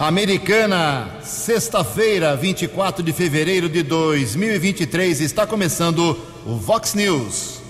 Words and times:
Americana, 0.00 1.18
sexta-feira, 1.24 2.36
24 2.36 3.02
de 3.02 3.12
fevereiro 3.12 3.68
de 3.68 3.82
2023, 3.82 5.20
está 5.20 5.44
começando 5.44 6.16
o 6.46 6.54
Vox 6.56 6.94
News. 6.94 7.60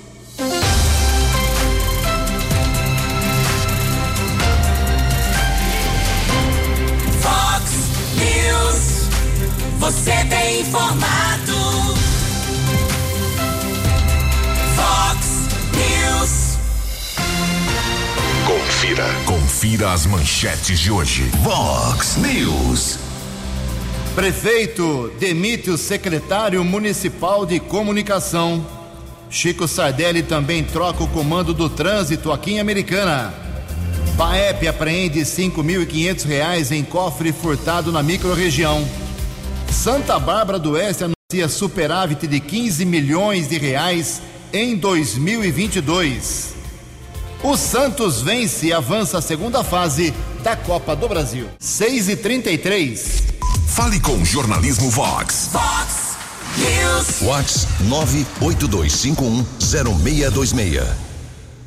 Vox 7.23 7.73
News, 8.19 9.09
você 9.79 10.13
tem 10.27 10.61
informado. 10.61 11.55
Vox 14.77 15.49
News, 15.73 16.59
Confira. 18.47 19.07
Confira 19.25 19.48
as 19.59 20.07
manchetes 20.07 20.79
de 20.79 20.89
hoje. 20.89 21.25
Vox 21.43 22.17
News. 22.17 22.97
Prefeito 24.15 25.13
demite 25.19 25.69
o 25.69 25.77
secretário 25.77 26.63
municipal 26.63 27.45
de 27.45 27.59
comunicação. 27.59 28.65
Chico 29.29 29.67
Sardelli 29.67 30.23
também 30.23 30.63
troca 30.63 31.03
o 31.03 31.09
comando 31.09 31.53
do 31.53 31.69
trânsito 31.69 32.31
aqui 32.31 32.53
em 32.53 32.61
Americana. 32.61 33.35
Paep 34.17 34.69
apreende 34.69 35.23
5.500 35.23 36.25
reais 36.25 36.71
em 36.71 36.85
cofre 36.85 37.33
furtado 37.33 37.91
na 37.91 38.01
microrregião. 38.01 38.87
Santa 39.73 40.21
Bárbara 40.21 40.61
do 40.61 40.73
Oeste 40.75 41.03
anuncia 41.03 41.49
superávit 41.49 42.29
de 42.29 42.39
15 42.39 42.85
milhões 42.85 43.49
de 43.49 43.59
reais 43.59 44.23
em 44.53 44.77
2022. 44.77 46.58
O 47.43 47.57
Santos 47.57 48.21
vence 48.21 48.67
e 48.67 48.73
avança 48.73 49.19
a 49.19 49.23
segunda 49.23 49.63
fase 49.63 50.13
da 50.43 50.57
Copa 50.57 50.97
do 50.97 51.09
Brasil. 51.09 51.47
6 51.61 52.09
e 52.09 52.17
33 52.17 53.23
Fale 53.69 54.01
com 54.01 54.15
o 54.15 54.25
Jornalismo 54.25 54.91
Vox. 54.91 55.51
Vox 55.53 56.17
News, 56.59 57.21
Vox 57.21 57.69
982510626. 58.41 60.83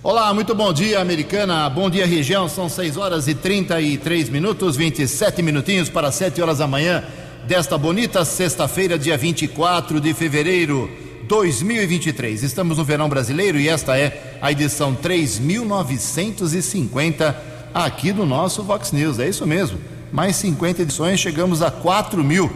Olá, 0.03 0.33
muito 0.33 0.53
bom 0.53 0.73
dia, 0.73 0.99
americana. 0.99 1.69
Bom 1.69 1.89
dia, 1.89 2.05
região. 2.05 2.49
São 2.49 2.67
6 2.67 2.97
horas 2.97 3.29
e 3.29 3.33
33 3.33 4.27
minutos, 4.27 4.75
27 4.75 5.41
minutinhos 5.41 5.87
para 5.87 6.11
7 6.11 6.41
horas 6.41 6.57
da 6.57 6.67
manhã 6.67 7.01
desta 7.47 7.77
bonita 7.77 8.25
sexta-feira, 8.25 8.99
dia 8.99 9.17
24 9.17 10.01
de 10.01 10.13
fevereiro 10.13 10.91
2023. 11.31 12.43
Estamos 12.43 12.77
no 12.77 12.83
verão 12.83 13.07
brasileiro 13.07 13.57
e 13.57 13.69
esta 13.69 13.97
é 13.97 14.37
a 14.41 14.51
edição 14.51 14.93
3950 14.93 17.41
aqui 17.73 18.11
do 18.11 18.25
nosso 18.25 18.61
Vox 18.63 18.91
News. 18.91 19.17
É 19.17 19.29
isso 19.29 19.47
mesmo. 19.47 19.79
Mais 20.11 20.35
50 20.35 20.81
edições, 20.81 21.21
chegamos 21.21 21.61
a 21.61 21.71
4 21.71 22.21
mil 22.21 22.51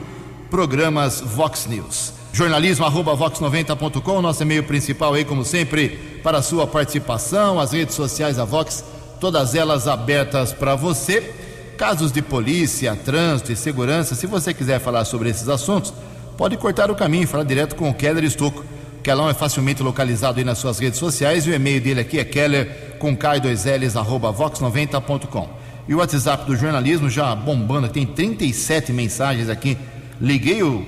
programas 0.49 1.21
Vox 1.21 1.67
News. 1.67 2.11
Jornalismo 2.33 2.85
arroba 2.85 3.15
vox90.com, 3.15 4.21
nosso 4.21 4.43
e-mail 4.43 4.65
principal 4.65 5.13
aí, 5.13 5.23
como 5.23 5.45
sempre, 5.45 6.19
para 6.21 6.39
a 6.39 6.41
sua 6.41 6.67
participação, 6.67 7.61
as 7.61 7.71
redes 7.71 7.95
sociais 7.95 8.35
da 8.35 8.43
Vox, 8.43 8.83
todas 9.21 9.55
elas 9.55 9.87
abertas 9.87 10.51
para 10.51 10.75
você. 10.75 11.33
Casos 11.77 12.11
de 12.11 12.21
polícia, 12.21 12.93
trânsito 12.93 13.53
e 13.53 13.55
segurança, 13.55 14.15
se 14.15 14.27
você 14.27 14.53
quiser 14.53 14.81
falar 14.81 15.05
sobre 15.05 15.29
esses 15.29 15.47
assuntos, 15.47 15.93
pode 16.37 16.57
cortar 16.57 16.91
o 16.91 16.95
caminho 16.95 17.23
e 17.23 17.27
falar 17.27 17.43
direto 17.43 17.75
com 17.75 17.89
o 17.89 17.93
Keller 17.93 18.23
Estocco. 18.23 18.63
Kelão 19.03 19.29
é 19.29 19.33
facilmente 19.33 19.83
localizado 19.83 20.39
aí 20.39 20.43
nas 20.43 20.57
suas 20.57 20.79
redes 20.79 20.97
sociais 20.97 21.45
e 21.45 21.51
o 21.51 21.53
e-mail 21.53 21.79
dele 21.79 22.01
aqui 22.01 22.17
é 22.17 22.25
keller 22.25 22.95
com 22.97 23.15
k2ls 23.15 23.95
arroba 23.95 24.33
vox90.com. 24.33 25.47
E 25.87 25.93
o 25.93 25.99
WhatsApp 25.99 26.45
do 26.45 26.55
jornalismo 26.55 27.07
já 27.07 27.35
bombando, 27.35 27.87
tem 27.87 28.03
37 28.05 28.91
mensagens 28.91 29.47
aqui. 29.47 29.77
Liguei 30.19 30.63
o, 30.63 30.83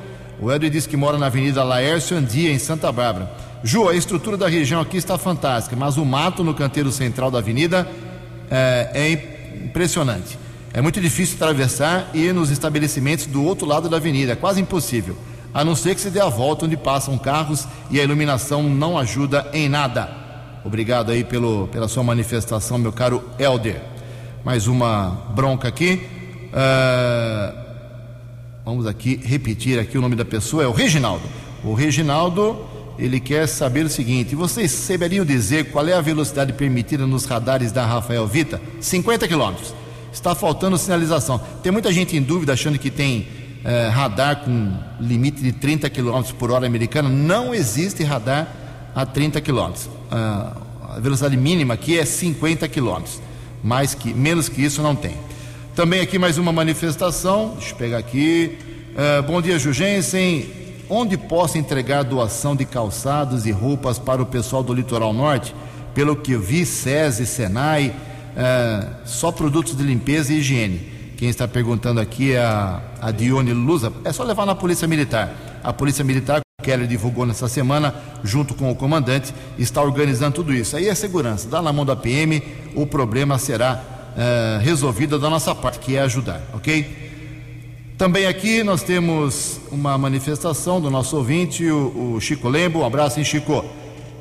O 0.41 0.51
Helder 0.51 0.71
disse 0.71 0.89
que 0.89 0.97
mora 0.97 1.19
na 1.19 1.27
Avenida 1.27 1.63
Laércio 1.63 2.17
Andia, 2.17 2.51
em 2.51 2.59
Santa 2.59 2.91
Bárbara. 2.91 3.31
Ju, 3.63 3.89
a 3.89 3.95
estrutura 3.95 4.37
da 4.37 4.49
região 4.49 4.81
aqui 4.81 4.97
está 4.97 5.19
fantástica, 5.19 5.77
mas 5.77 5.99
o 5.99 6.05
mato 6.05 6.43
no 6.43 6.55
canteiro 6.55 6.91
central 6.91 7.31
da 7.31 7.39
avenida 7.39 7.87
é, 8.51 8.91
é 8.95 9.65
impressionante. 9.67 10.39
É 10.73 10.81
muito 10.81 11.01
difícil 11.01 11.37
atravessar 11.37 12.11
e 12.15 12.27
ir 12.27 12.33
nos 12.33 12.51
estabelecimentos 12.51 13.27
do 13.27 13.45
outro 13.45 13.67
lado 13.67 13.89
da 13.89 13.97
avenida, 13.99 14.33
é 14.33 14.37
quase 14.37 14.61
impossível. 14.61 15.17
A 15.53 15.65
não 15.65 15.75
ser 15.75 15.95
que 15.95 16.01
se 16.01 16.11
dê 16.11 16.21
a 16.21 16.29
volta 16.29 16.65
onde 16.65 16.77
passam 16.77 17.19
carros 17.19 17.67
e 17.91 18.01
a 18.01 18.05
iluminação 18.05 18.63
não 18.63 18.97
ajuda 18.97 19.51
em 19.53 19.69
nada. 19.69 20.20
Obrigado 20.65 21.11
aí 21.11 21.25
pelo, 21.25 21.69
pela 21.69 21.89
sua 21.89 22.03
manifestação, 22.03 22.77
meu 22.77 22.93
caro 22.93 23.25
Helder. 23.39 23.81
Mais 24.45 24.67
uma 24.67 25.09
bronca 25.35 25.69
aqui. 25.69 26.07
Ah, 26.53 27.55
vamos 28.65 28.87
aqui 28.87 29.19
repetir 29.25 29.79
aqui 29.79 29.97
o 29.97 30.03
nome 30.03 30.17
da 30.17 30.25
pessoa, 30.25 30.63
é 30.63 30.67
o 30.67 30.73
Reginaldo. 30.73 31.25
O 31.65 31.73
Reginaldo, 31.73 32.59
ele 32.99 33.19
quer 33.19 33.47
saber 33.47 33.87
o 33.87 33.89
seguinte: 33.89 34.35
vocês 34.35 34.71
saberiam 34.71 35.25
dizer 35.25 35.71
qual 35.71 35.89
é 35.89 35.95
a 35.95 36.01
velocidade 36.03 36.53
permitida 36.53 37.07
nos 37.07 37.25
radares 37.25 37.73
da 37.73 37.87
Rafael 37.87 38.27
Vita? 38.27 38.61
50 38.81 39.27
quilômetros. 39.27 39.75
Está 40.13 40.35
faltando 40.35 40.77
sinalização. 40.77 41.41
Tem 41.63 41.73
muita 41.73 41.91
gente 41.91 42.17
em 42.17 42.23
dúvida 42.23 42.53
achando 42.53 42.79
que 42.79 42.91
tem 42.91 43.29
eh, 43.65 43.89
radar 43.89 44.45
com 44.45 44.73
limite 45.01 45.41
de 45.41 45.53
30 45.53 45.89
km 45.89 46.21
por 46.39 46.51
hora 46.51 46.67
americana. 46.67 47.09
Não 47.09 47.55
existe 47.55 48.03
radar 48.03 48.60
a 48.95 49.07
30 49.07 49.41
km. 49.41 49.73
Ah, 50.11 50.57
a 50.97 51.01
velocidade 51.01 51.37
mínima 51.37 51.75
aqui 51.75 51.99
é 51.99 52.05
50 52.05 52.69
km. 52.69 53.03
Mais 53.63 53.95
que, 53.95 54.13
menos 54.13 54.49
que 54.49 54.63
isso 54.63 54.83
não 54.83 54.95
tem. 54.95 55.15
Também 55.75 56.01
aqui 56.01 56.19
mais 56.19 56.39
uma 56.39 56.53
manifestação. 56.53 57.55
Deixa 57.57 57.73
eu 57.73 57.77
pegar 57.77 57.99
aqui. 57.99 58.59
Ah, 58.97 59.23
bom 59.23 59.41
dia, 59.41 59.59
Jugensen. 59.59 60.49
Onde 60.89 61.17
posso 61.17 61.57
entregar 61.57 62.03
doação 62.03 62.57
de 62.57 62.65
calçados 62.65 63.47
e 63.47 63.53
roupas 63.53 63.99
para 63.99 64.21
o 64.21 64.27
pessoal 64.27 64.63
do 64.63 64.75
Litoral 64.75 65.13
Norte? 65.13 65.55
Pelo 65.95 66.17
que 66.17 66.37
vi, 66.37 66.67
SESI, 66.67 67.27
Senai, 67.27 67.95
ah, 68.37 69.01
só 69.05 69.31
produtos 69.31 69.77
de 69.77 69.83
limpeza 69.83 70.33
e 70.33 70.39
higiene. 70.39 71.15
Quem 71.17 71.29
está 71.29 71.47
perguntando 71.47 72.01
aqui 72.01 72.33
é 72.33 72.41
a, 72.41 72.81
a 73.01 73.11
Dione 73.11 73.53
Lusa. 73.53 73.93
É 74.05 74.13
só 74.13 74.25
levar 74.25 74.47
na 74.47 74.55
Polícia 74.55 74.89
Militar. 74.89 75.31
A 75.63 75.73
Polícia 75.73 76.03
Militar, 76.03 76.41
Keller 76.71 76.87
divulgou 76.87 77.27
nessa 77.27 77.49
semana, 77.49 77.93
junto 78.23 78.55
com 78.55 78.71
o 78.71 78.77
comandante, 78.77 79.35
está 79.59 79.83
organizando 79.83 80.37
tudo 80.37 80.55
isso. 80.55 80.77
Aí 80.77 80.89
é 80.89 80.95
segurança. 80.95 81.49
Dá 81.49 81.61
na 81.61 81.73
mão 81.73 81.85
da 81.85 81.97
PM, 81.97 82.41
o 82.77 82.87
problema 82.87 83.39
será 83.39 83.83
ah, 84.17 84.61
resolvido 84.63 85.19
da 85.19 85.29
nossa 85.29 85.53
parte, 85.53 85.81
que 85.81 85.97
é 85.97 86.03
ajudar, 86.03 86.41
ok? 86.55 87.11
Também 87.99 88.27
aqui 88.27 88.63
nós 88.63 88.85
temos 88.85 89.61
uma 89.73 89.99
manifestação 89.99 90.81
do 90.81 90.89
nosso 90.91 91.17
ouvinte, 91.17 91.67
o, 91.67 92.15
o 92.15 92.21
Chico 92.21 92.49
Lembo. 92.49 92.81
Um 92.81 92.87
abraço, 92.87 93.19
hein, 93.19 93.25
Chico? 93.25 93.65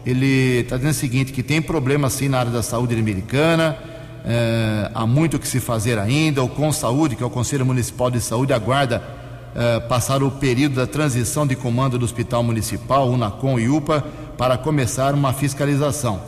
Ele 0.03 0.61
está 0.61 0.75
dizendo 0.75 0.91
o 0.91 0.95
seguinte: 0.95 1.31
que 1.31 1.43
tem 1.43 1.61
problema 1.61 2.07
assim 2.07 2.27
na 2.27 2.39
área 2.39 2.51
da 2.51 2.63
saúde 2.63 2.95
americana, 2.95 3.77
é, 4.25 4.89
há 4.93 5.05
muito 5.05 5.37
o 5.37 5.39
que 5.39 5.47
se 5.47 5.59
fazer 5.59 5.99
ainda. 5.99 6.43
O 6.43 6.49
ConSaúde, 6.49 7.15
que 7.15 7.21
é 7.21 7.25
o 7.25 7.29
Conselho 7.29 7.65
Municipal 7.65 8.09
de 8.09 8.19
Saúde, 8.19 8.53
aguarda 8.53 9.18
é, 9.55 9.79
passar 9.79 10.21
o 10.23 10.31
período 10.31 10.75
da 10.75 10.87
transição 10.87 11.45
de 11.45 11.55
comando 11.55 11.97
do 11.97 12.05
Hospital 12.05 12.43
Municipal, 12.43 13.09
Unacom 13.09 13.59
e 13.59 13.69
UPA, 13.69 14.05
para 14.37 14.57
começar 14.57 15.13
uma 15.13 15.33
fiscalização. 15.33 16.21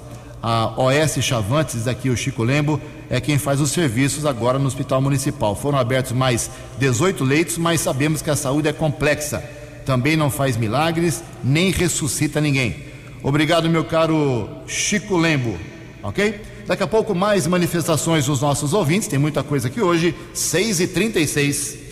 A 0.43 0.73
OS 0.75 1.23
Chavantes, 1.23 1.87
aqui 1.87 2.09
o 2.09 2.17
Chico 2.17 2.43
Lembo, 2.43 2.81
é 3.09 3.21
quem 3.21 3.37
faz 3.37 3.61
os 3.61 3.71
serviços 3.71 4.25
agora 4.25 4.57
no 4.57 4.65
Hospital 4.65 4.99
Municipal. 4.99 5.55
Foram 5.55 5.77
abertos 5.77 6.13
mais 6.13 6.49
18 6.79 7.23
leitos, 7.23 7.57
mas 7.57 7.81
sabemos 7.81 8.21
que 8.21 8.29
a 8.29 8.35
saúde 8.35 8.67
é 8.67 8.73
complexa. 8.73 9.43
Também 9.85 10.15
não 10.15 10.31
faz 10.31 10.57
milagres, 10.57 11.23
nem 11.43 11.69
ressuscita 11.69 12.41
ninguém. 12.41 12.75
Obrigado, 13.21 13.69
meu 13.69 13.85
caro 13.85 14.49
Chico 14.65 15.15
Lembo. 15.15 15.57
ok? 16.01 16.41
Daqui 16.65 16.83
a 16.83 16.87
pouco 16.87 17.13
mais 17.13 17.45
manifestações 17.45 18.25
dos 18.25 18.41
nossos 18.41 18.73
ouvintes, 18.73 19.07
tem 19.07 19.19
muita 19.19 19.43
coisa 19.43 19.67
aqui 19.67 19.81
hoje, 19.81 20.15
6h36. 20.33 21.90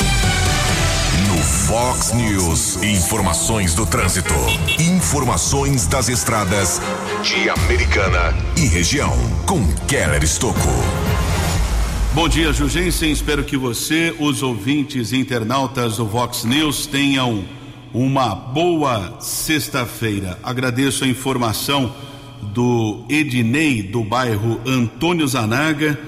Fox 1.69 2.13
News, 2.13 2.81
informações 2.81 3.75
do 3.75 3.85
trânsito. 3.85 4.33
Informações 4.79 5.85
das 5.85 6.09
estradas 6.09 6.81
de 7.21 7.47
Americana 7.47 8.35
e 8.57 8.65
região. 8.65 9.13
Com 9.45 9.63
Keller 9.87 10.23
Estocco. 10.23 10.67
Bom 12.15 12.27
dia, 12.27 12.51
Jugensen. 12.51 13.11
Espero 13.11 13.43
que 13.43 13.55
você, 13.55 14.15
os 14.19 14.41
ouvintes 14.41 15.11
e 15.11 15.17
internautas 15.17 15.97
do 15.97 16.07
Vox 16.07 16.43
News, 16.43 16.87
tenham 16.87 17.45
uma 17.93 18.33
boa 18.33 19.17
sexta-feira. 19.19 20.39
Agradeço 20.41 21.03
a 21.03 21.07
informação 21.07 21.93
do 22.41 23.05
Ednei, 23.07 23.83
do 23.83 24.03
bairro 24.03 24.59
Antônio 24.65 25.27
Zanaga. 25.27 25.99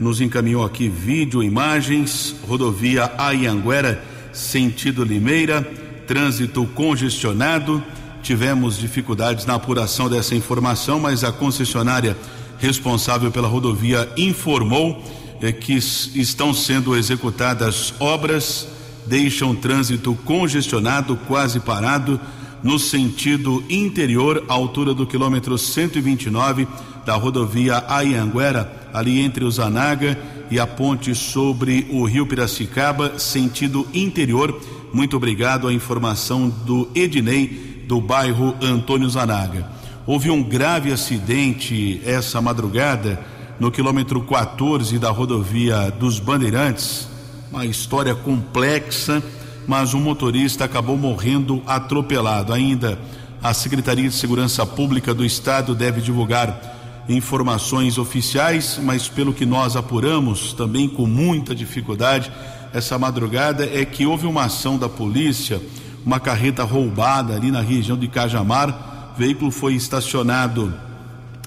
Nos 0.00 0.22
encaminhou 0.22 0.64
aqui 0.64 0.88
vídeo, 0.88 1.42
imagens, 1.42 2.34
rodovia 2.48 3.12
Ayanguera, 3.18 4.11
sentido 4.32 5.04
Limeira, 5.04 5.62
trânsito 6.06 6.64
congestionado. 6.74 7.82
Tivemos 8.22 8.78
dificuldades 8.78 9.46
na 9.46 9.54
apuração 9.54 10.08
dessa 10.08 10.34
informação, 10.34 11.00
mas 11.00 11.24
a 11.24 11.32
concessionária 11.32 12.16
responsável 12.58 13.30
pela 13.30 13.48
rodovia 13.48 14.08
informou 14.16 15.02
é, 15.40 15.50
que 15.50 15.74
estão 15.74 16.54
sendo 16.54 16.96
executadas 16.96 17.92
obras, 17.98 18.68
deixam 19.06 19.54
trânsito 19.54 20.14
congestionado, 20.24 21.16
quase 21.26 21.58
parado 21.58 22.20
no 22.62 22.78
sentido 22.78 23.64
interior, 23.68 24.44
à 24.48 24.52
altura 24.52 24.94
do 24.94 25.04
quilômetro 25.04 25.58
129 25.58 26.68
da 27.04 27.14
rodovia 27.14 27.84
Ayanguera, 27.88 28.72
ali 28.94 29.20
entre 29.20 29.44
o 29.44 29.50
Zanaga 29.50 30.16
e 30.52 30.60
a 30.60 30.66
ponte 30.66 31.14
sobre 31.14 31.86
o 31.90 32.04
rio 32.04 32.26
Piracicaba, 32.26 33.18
sentido 33.18 33.88
interior. 33.94 34.60
Muito 34.92 35.16
obrigado 35.16 35.66
à 35.66 35.72
informação 35.72 36.48
do 36.48 36.90
Ednei, 36.94 37.84
do 37.88 38.00
bairro 38.02 38.54
Antônio 38.60 39.08
Zanaga. 39.08 39.66
Houve 40.06 40.30
um 40.30 40.42
grave 40.42 40.92
acidente 40.92 42.02
essa 42.04 42.42
madrugada 42.42 43.18
no 43.58 43.70
quilômetro 43.70 44.20
14 44.20 44.98
da 44.98 45.10
rodovia 45.10 45.90
dos 45.90 46.20
Bandeirantes. 46.20 47.08
Uma 47.50 47.64
história 47.64 48.14
complexa 48.14 49.22
mas 49.66 49.94
um 49.94 50.00
motorista 50.00 50.64
acabou 50.64 50.96
morrendo 50.96 51.62
atropelado. 51.66 52.52
Ainda 52.52 52.98
a 53.42 53.54
Secretaria 53.54 54.08
de 54.08 54.14
Segurança 54.14 54.66
Pública 54.66 55.14
do 55.14 55.24
Estado 55.24 55.74
deve 55.74 56.00
divulgar 56.00 56.81
informações 57.08 57.98
oficiais, 57.98 58.78
mas 58.82 59.08
pelo 59.08 59.32
que 59.32 59.44
nós 59.44 59.76
apuramos, 59.76 60.52
também 60.52 60.88
com 60.88 61.06
muita 61.06 61.54
dificuldade, 61.54 62.30
essa 62.72 62.98
madrugada 62.98 63.64
é 63.64 63.84
que 63.84 64.06
houve 64.06 64.26
uma 64.26 64.44
ação 64.44 64.78
da 64.78 64.88
polícia, 64.88 65.60
uma 66.04 66.18
carreta 66.18 66.64
roubada 66.64 67.34
ali 67.34 67.50
na 67.50 67.60
região 67.60 67.96
de 67.96 68.08
Cajamar. 68.08 69.12
O 69.14 69.18
veículo 69.18 69.50
foi 69.50 69.74
estacionado 69.74 70.72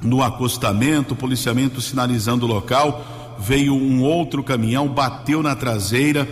no 0.04 0.22
acostamento, 0.22 1.16
policiamento 1.16 1.82
sinalizando 1.82 2.46
o 2.46 2.50
local. 2.50 3.36
Veio 3.40 3.74
um 3.74 4.04
outro 4.04 4.44
caminhão, 4.44 4.88
bateu 4.88 5.42
na 5.42 5.56
traseira 5.56 6.28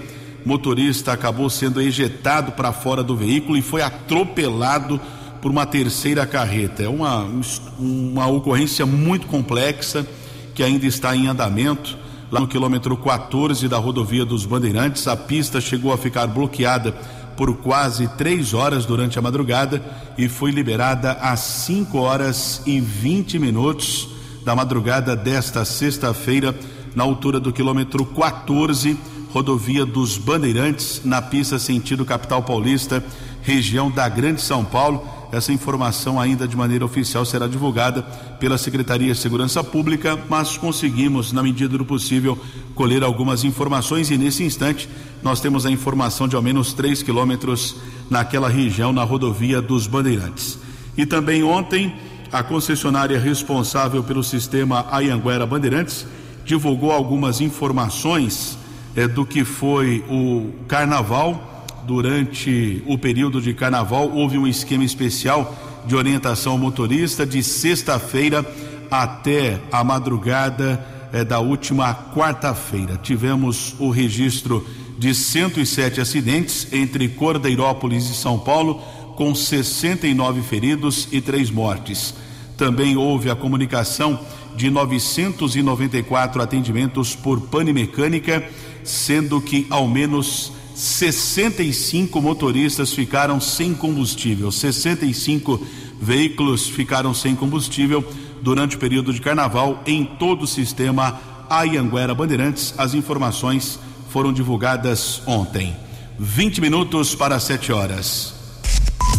motorista 0.46 1.14
acabou 1.14 1.50
sendo 1.50 1.82
ejetado 1.82 2.52
para 2.52 2.72
fora 2.72 3.04
do 3.04 3.16
veículo 3.16 3.58
e 3.58 3.62
foi 3.62 3.82
atropelado 3.82 5.00
por 5.44 5.52
uma 5.52 5.66
terceira 5.66 6.26
carreta. 6.26 6.84
É 6.84 6.88
uma, 6.88 7.30
uma 7.78 8.26
ocorrência 8.28 8.86
muito 8.86 9.28
complexa 9.28 10.08
que 10.56 10.64
ainda 10.64 10.86
está 10.86 11.14
em 11.14 11.28
andamento. 11.28 11.98
Lá 12.32 12.40
no 12.40 12.48
quilômetro 12.48 12.96
14 12.96 13.68
da 13.68 13.78
rodovia 13.78 14.24
dos 14.24 14.46
Bandeirantes, 14.46 15.06
a 15.06 15.18
pista 15.18 15.60
chegou 15.60 15.92
a 15.92 15.98
ficar 15.98 16.28
bloqueada 16.28 16.94
por 17.36 17.58
quase 17.58 18.08
três 18.18 18.54
horas 18.54 18.86
durante 18.86 19.20
a 19.20 19.22
madrugada 19.22 19.84
e 20.18 20.30
foi 20.30 20.50
liberada 20.50 21.12
às 21.12 21.42
5 21.42 21.98
horas 21.98 22.62
e 22.66 22.80
20 22.80 23.38
minutos 23.38 24.08
da 24.46 24.56
madrugada 24.56 25.14
desta 25.14 25.66
sexta-feira, 25.66 26.56
na 26.96 27.04
altura 27.04 27.40
do 27.40 27.52
quilômetro 27.52 28.06
14 28.06 28.98
rodovia 29.34 29.84
dos 29.84 30.18
Bandeirantes, 30.18 31.02
na 31.04 31.20
pista 31.20 31.58
sentido 31.58 32.06
capital 32.06 32.44
paulista, 32.44 33.04
região 33.42 33.90
da 33.90 34.08
Grande 34.08 34.42
São 34.42 34.64
Paulo. 34.64 35.23
Essa 35.34 35.52
informação 35.52 36.20
ainda 36.20 36.48
de 36.48 36.56
maneira 36.56 36.86
oficial 36.86 37.26
será 37.26 37.48
divulgada 37.48 38.04
pela 38.40 38.56
Secretaria 38.56 39.12
de 39.12 39.20
Segurança 39.20 39.64
Pública, 39.64 40.16
mas 40.30 40.58
conseguimos, 40.58 41.32
na 41.32 41.42
medida 41.42 41.76
do 41.76 41.84
possível, 41.84 42.38
colher 42.76 43.04
algumas 43.04 43.44
informações 43.44 44.12
e 44.12 44.18
nesse 44.18 44.44
instante 44.44 44.88
nós 45.24 45.42
temos 45.42 45.66
a 45.66 45.72
informação 45.72 46.28
de 46.28 46.36
ao 46.36 46.42
menos 46.44 46.72
3 46.74 47.02
quilômetros 47.02 47.78
naquela 48.12 48.48
região, 48.48 48.94
na 48.94 49.04
rodovia 49.04 49.60
dos 49.60 49.88
Bandeirantes. 49.88 50.60
E 50.96 51.04
também 51.04 51.44
ontem, 51.44 51.96
a 52.32 52.44
concessionária 52.44 53.20
responsável 53.20 54.04
pelo 54.04 54.24
sistema 54.24 54.86
Ayanguera 54.92 55.48
Bandeirantes 55.48 56.06
divulgou 56.46 56.92
algumas 56.92 57.42
informações 57.42 58.56
é, 58.96 59.08
do 59.08 59.26
que 59.26 59.44
foi 59.44 60.06
o 60.08 60.52
carnaval. 60.68 61.53
Durante 61.86 62.82
o 62.88 62.98
período 62.98 63.42
de 63.42 63.54
carnaval, 63.54 64.10
houve 64.12 64.38
um 64.38 64.48
esquema 64.48 64.84
especial 64.84 65.56
de 65.86 65.96
orientação 65.96 66.54
ao 66.54 66.58
motorista 66.58 67.26
de 67.26 67.44
sexta-feira 67.44 68.46
até 68.90 69.60
a 69.72 69.84
madrugada 69.84 70.86
é, 71.12 71.24
da 71.24 71.40
última 71.40 71.94
quarta-feira. 71.94 72.98
Tivemos 73.02 73.76
o 73.80 73.90
registro 73.90 74.66
de 74.98 75.14
107 75.14 76.00
acidentes 76.00 76.72
entre 76.72 77.10
Cordeirópolis 77.10 78.10
e 78.10 78.16
São 78.16 78.40
Paulo, 78.40 78.82
com 79.16 79.36
69 79.36 80.42
feridos 80.42 81.08
e 81.12 81.20
três 81.20 81.52
mortes. 81.52 82.14
Também 82.58 82.96
houve 82.96 83.30
a 83.30 83.36
comunicação 83.36 84.20
de 84.56 84.70
994 84.70 86.42
atendimentos 86.42 87.16
por 87.16 87.42
pane 87.42 87.74
mecânica 87.74 88.48
sendo 88.84 89.42
que 89.42 89.66
ao 89.70 89.88
menos 89.88 90.52
65 90.76 92.22
motoristas 92.22 92.94
ficaram 92.94 93.40
sem 93.40 93.74
combustível, 93.74 94.52
65 94.52 95.66
veículos 96.02 96.68
ficaram 96.68 97.14
sem 97.14 97.36
combustível 97.36 98.04
durante 98.42 98.76
o 98.76 98.80
período 98.80 99.14
de 99.14 99.22
carnaval 99.22 99.82
em 99.86 100.04
todo 100.04 100.44
o 100.44 100.48
sistema 100.48 101.22
Ayanguera 101.50 102.14
Bandeirantes. 102.14 102.74
As 102.78 102.94
informações 102.94 103.80
foram 104.10 104.34
divulgadas 104.34 105.22
ontem. 105.26 105.74
20 106.20 106.62
minutos 106.62 107.16
para 107.16 107.40
7 107.40 107.72
horas. 107.72 108.34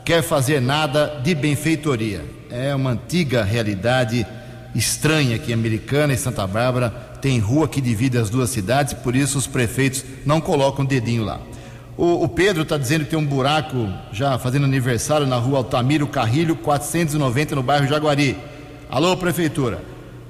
quer 0.04 0.22
fazer 0.22 0.60
nada 0.60 1.20
de 1.22 1.34
benfeitoria. 1.34 2.24
É 2.50 2.74
uma 2.74 2.90
antiga 2.90 3.44
realidade 3.44 4.26
estranha 4.74 5.36
aqui 5.36 5.52
Americana 5.52 6.12
e 6.12 6.18
Santa 6.18 6.46
Bárbara 6.46 7.05
tem 7.26 7.40
rua 7.40 7.66
que 7.66 7.80
divide 7.80 8.16
as 8.16 8.30
duas 8.30 8.50
cidades, 8.50 8.92
por 8.92 9.16
isso 9.16 9.36
os 9.36 9.48
prefeitos 9.48 10.04
não 10.24 10.40
colocam 10.40 10.84
o 10.84 10.88
dedinho 10.88 11.24
lá. 11.24 11.40
O, 11.96 12.22
o 12.22 12.28
Pedro 12.28 12.62
está 12.62 12.78
dizendo 12.78 13.04
que 13.04 13.10
tem 13.10 13.18
um 13.18 13.26
buraco 13.26 13.88
já 14.12 14.38
fazendo 14.38 14.62
aniversário 14.62 15.26
na 15.26 15.34
rua 15.34 15.58
Altamiro 15.58 16.06
Carrilho, 16.06 16.54
490, 16.54 17.56
no 17.56 17.64
bairro 17.64 17.88
Jaguari. 17.88 18.38
Alô, 18.88 19.16
prefeitura. 19.16 19.82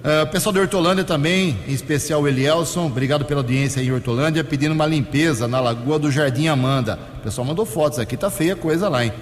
Uh, 0.02 0.26
pessoal 0.32 0.54
de 0.54 0.58
Hortolândia 0.58 1.04
também, 1.04 1.58
em 1.68 1.74
especial 1.74 2.22
o 2.22 2.28
Elielson, 2.28 2.86
obrigado 2.86 3.26
pela 3.26 3.40
audiência 3.40 3.82
em 3.82 3.92
Hortolândia, 3.92 4.42
pedindo 4.42 4.72
uma 4.72 4.86
limpeza 4.86 5.46
na 5.46 5.60
Lagoa 5.60 5.98
do 5.98 6.10
Jardim 6.10 6.46
Amanda. 6.46 6.98
O 7.18 7.24
pessoal 7.24 7.46
mandou 7.46 7.66
fotos 7.66 7.98
aqui, 7.98 8.16
tá 8.16 8.30
feia 8.30 8.54
a 8.54 8.56
coisa 8.56 8.88
lá, 8.88 9.04
hein? 9.04 9.12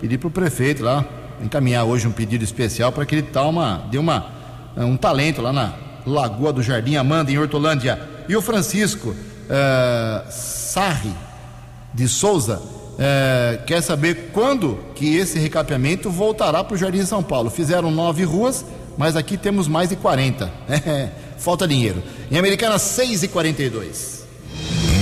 Pedi 0.00 0.16
pro 0.16 0.30
prefeito 0.30 0.84
lá 0.84 1.04
encaminhar 1.42 1.84
hoje 1.84 2.06
um 2.06 2.12
pedido 2.12 2.44
especial 2.44 2.92
para 2.92 3.04
que 3.04 3.16
ele 3.16 3.22
dê 3.22 3.38
uma, 3.40 3.88
dê 3.90 3.98
uma, 3.98 4.26
um 4.76 4.96
talento 4.96 5.42
lá 5.42 5.52
na 5.52 5.83
Lagoa 6.06 6.52
do 6.52 6.62
Jardim 6.62 6.96
Amanda, 6.96 7.30
em 7.30 7.38
Hortolândia. 7.38 7.98
E 8.28 8.36
o 8.36 8.42
Francisco 8.42 9.10
uh, 9.10 10.30
Sarri 10.30 11.12
de 11.92 12.08
Souza 12.08 12.60
uh, 12.60 13.64
quer 13.64 13.82
saber 13.82 14.30
quando 14.32 14.78
que 14.94 15.16
esse 15.16 15.38
recapeamento 15.38 16.10
voltará 16.10 16.62
para 16.64 16.74
o 16.74 16.78
Jardim 16.78 17.04
São 17.04 17.22
Paulo. 17.22 17.50
Fizeram 17.50 17.90
nove 17.90 18.24
ruas, 18.24 18.64
mas 18.96 19.16
aqui 19.16 19.36
temos 19.36 19.68
mais 19.68 19.88
de 19.88 19.96
40. 19.96 20.50
Falta 21.38 21.68
dinheiro. 21.68 22.02
Em 22.30 22.38
Americana, 22.38 22.78
6 22.78 23.24
e 23.24 23.28
42 23.28 24.24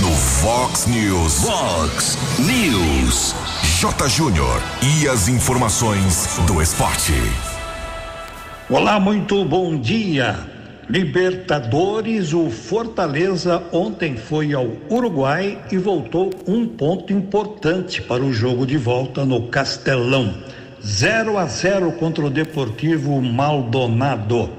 No 0.01 0.11
Fox 0.11 0.87
News. 0.87 1.35
Fox 1.45 2.19
News. 2.39 3.35
J. 3.81 4.09
Júnior. 4.09 4.63
E 4.83 5.09
as 5.09 5.29
informações 5.29 6.39
do 6.47 6.61
esporte. 6.61 7.15
Olá, 8.69 8.99
muito 8.99 9.45
bom 9.45 9.77
dia. 9.77 10.52
Libertadores, 10.93 12.35
o 12.35 12.51
Fortaleza 12.51 13.63
ontem 13.73 14.15
foi 14.15 14.53
ao 14.53 14.73
Uruguai 14.91 15.59
e 15.73 15.79
voltou 15.79 16.29
um 16.47 16.67
ponto 16.67 17.15
importante 17.15 18.03
para 18.03 18.23
o 18.23 18.31
jogo 18.31 18.67
de 18.67 18.77
volta 18.77 19.25
no 19.25 19.49
Castelão. 19.49 20.35
0 20.85 21.39
a 21.39 21.47
0 21.47 21.93
contra 21.93 22.27
o 22.27 22.29
Deportivo 22.29 23.23
Maldonado. 23.23 24.51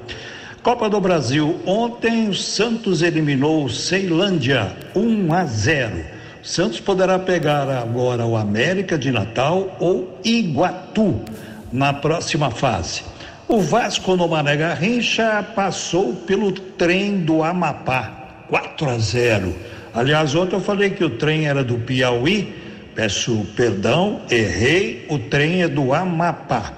Copa 0.64 0.90
do 0.90 1.00
Brasil, 1.00 1.60
ontem 1.68 2.28
o 2.28 2.34
Santos 2.34 3.04
eliminou 3.04 3.66
o 3.66 3.70
Ceilândia 3.70 4.76
1 4.96 5.34
a 5.36 5.46
0. 5.46 6.04
Santos 6.42 6.80
poderá 6.80 7.20
pegar 7.20 7.70
agora 7.70 8.26
o 8.26 8.36
América 8.36 8.98
de 8.98 9.12
Natal 9.12 9.78
ou 9.80 10.18
Iguatu 10.24 11.22
na 11.72 11.94
próxima 11.94 12.50
fase. 12.50 13.13
O 13.48 13.60
Vasco 13.60 14.16
no 14.16 14.28
Mané 14.28 14.56
Garrincha 14.56 15.44
passou 15.56 16.14
pelo 16.14 16.52
trem 16.52 17.18
do 17.18 17.44
Amapá, 17.44 18.46
4 18.48 18.90
a 18.90 18.98
0. 18.98 19.56
Aliás, 19.94 20.34
ontem 20.34 20.56
eu 20.56 20.62
falei 20.62 20.92
que 20.92 21.04
o 21.04 21.10
trem 21.10 21.46
era 21.46 21.64
do 21.64 21.78
Piauí, 21.78 22.56
peço 22.96 23.46
perdão, 23.56 24.22
errei, 24.32 25.06
o 25.10 25.20
trem 25.20 25.62
é 25.62 25.68
do 25.68 25.94
Amapá. 25.94 26.74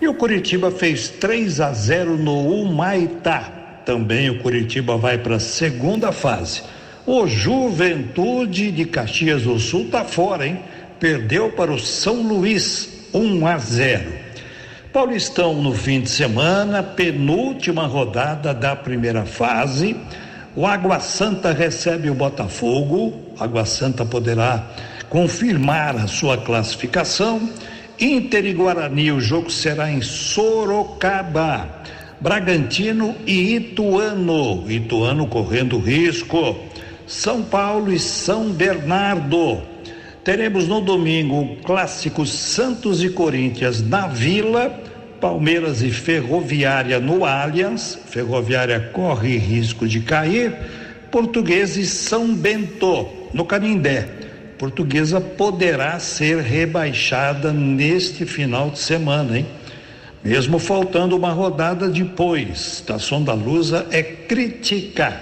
E 0.00 0.08
o 0.08 0.14
Curitiba 0.14 0.70
fez 0.70 1.08
3 1.08 1.60
a 1.60 1.72
0 1.72 2.16
no 2.16 2.60
Humaitá. 2.60 3.80
Também 3.86 4.28
o 4.30 4.40
Curitiba 4.40 4.96
vai 4.96 5.16
para 5.16 5.36
a 5.36 5.40
segunda 5.40 6.10
fase. 6.10 6.62
O 7.06 7.26
Juventude 7.26 8.72
de 8.72 8.84
Caxias 8.84 9.42
do 9.42 9.58
Sul 9.58 9.88
tá 9.90 10.04
fora, 10.04 10.46
hein? 10.46 10.58
Perdeu 10.98 11.52
para 11.52 11.72
o 11.72 11.78
São 11.78 12.20
Luís 12.22 13.06
1 13.14 13.46
a 13.46 13.58
0. 13.58 14.29
Paulistão 14.92 15.54
no 15.54 15.72
fim 15.72 16.00
de 16.00 16.10
semana, 16.10 16.82
penúltima 16.82 17.86
rodada 17.86 18.52
da 18.52 18.74
primeira 18.74 19.24
fase. 19.24 19.96
O 20.56 20.66
Água 20.66 20.98
Santa 20.98 21.52
recebe 21.52 22.10
o 22.10 22.14
Botafogo. 22.14 23.12
Água 23.38 23.64
Santa 23.64 24.04
poderá 24.04 24.66
confirmar 25.08 25.94
a 25.94 26.08
sua 26.08 26.36
classificação. 26.38 27.48
Inter 28.00 28.44
e 28.46 28.52
Guarani, 28.52 29.12
o 29.12 29.20
jogo 29.20 29.48
será 29.48 29.88
em 29.88 30.02
Sorocaba. 30.02 31.68
Bragantino 32.20 33.14
e 33.24 33.54
Ituano. 33.54 34.68
Ituano 34.68 35.28
correndo 35.28 35.78
risco. 35.78 36.56
São 37.06 37.44
Paulo 37.44 37.92
e 37.92 37.98
São 38.00 38.50
Bernardo. 38.50 39.69
Teremos 40.22 40.68
no 40.68 40.82
domingo 40.82 41.40
o 41.40 41.56
clássico 41.56 42.26
Santos 42.26 43.02
e 43.02 43.08
Corinthians 43.08 43.80
na 43.80 44.06
Vila, 44.06 44.78
Palmeiras 45.18 45.80
e 45.80 45.90
Ferroviária 45.90 47.00
no 47.00 47.24
Allianz. 47.24 47.98
Ferroviária 48.06 48.90
corre 48.92 49.38
risco 49.38 49.88
de 49.88 50.00
cair. 50.00 50.54
Português 51.10 51.76
e 51.76 51.86
São 51.86 52.34
Bento 52.34 53.08
no 53.32 53.46
Canindé. 53.46 54.08
Portuguesa 54.58 55.22
poderá 55.22 55.98
ser 55.98 56.38
rebaixada 56.38 57.50
neste 57.50 58.26
final 58.26 58.70
de 58.70 58.78
semana, 58.78 59.38
hein? 59.38 59.46
Mesmo 60.22 60.58
faltando 60.58 61.16
uma 61.16 61.32
rodada 61.32 61.88
depois. 61.88 62.74
Estação 62.74 63.24
da 63.24 63.32
Lusa 63.32 63.86
é 63.90 64.02
crítica. 64.02 65.18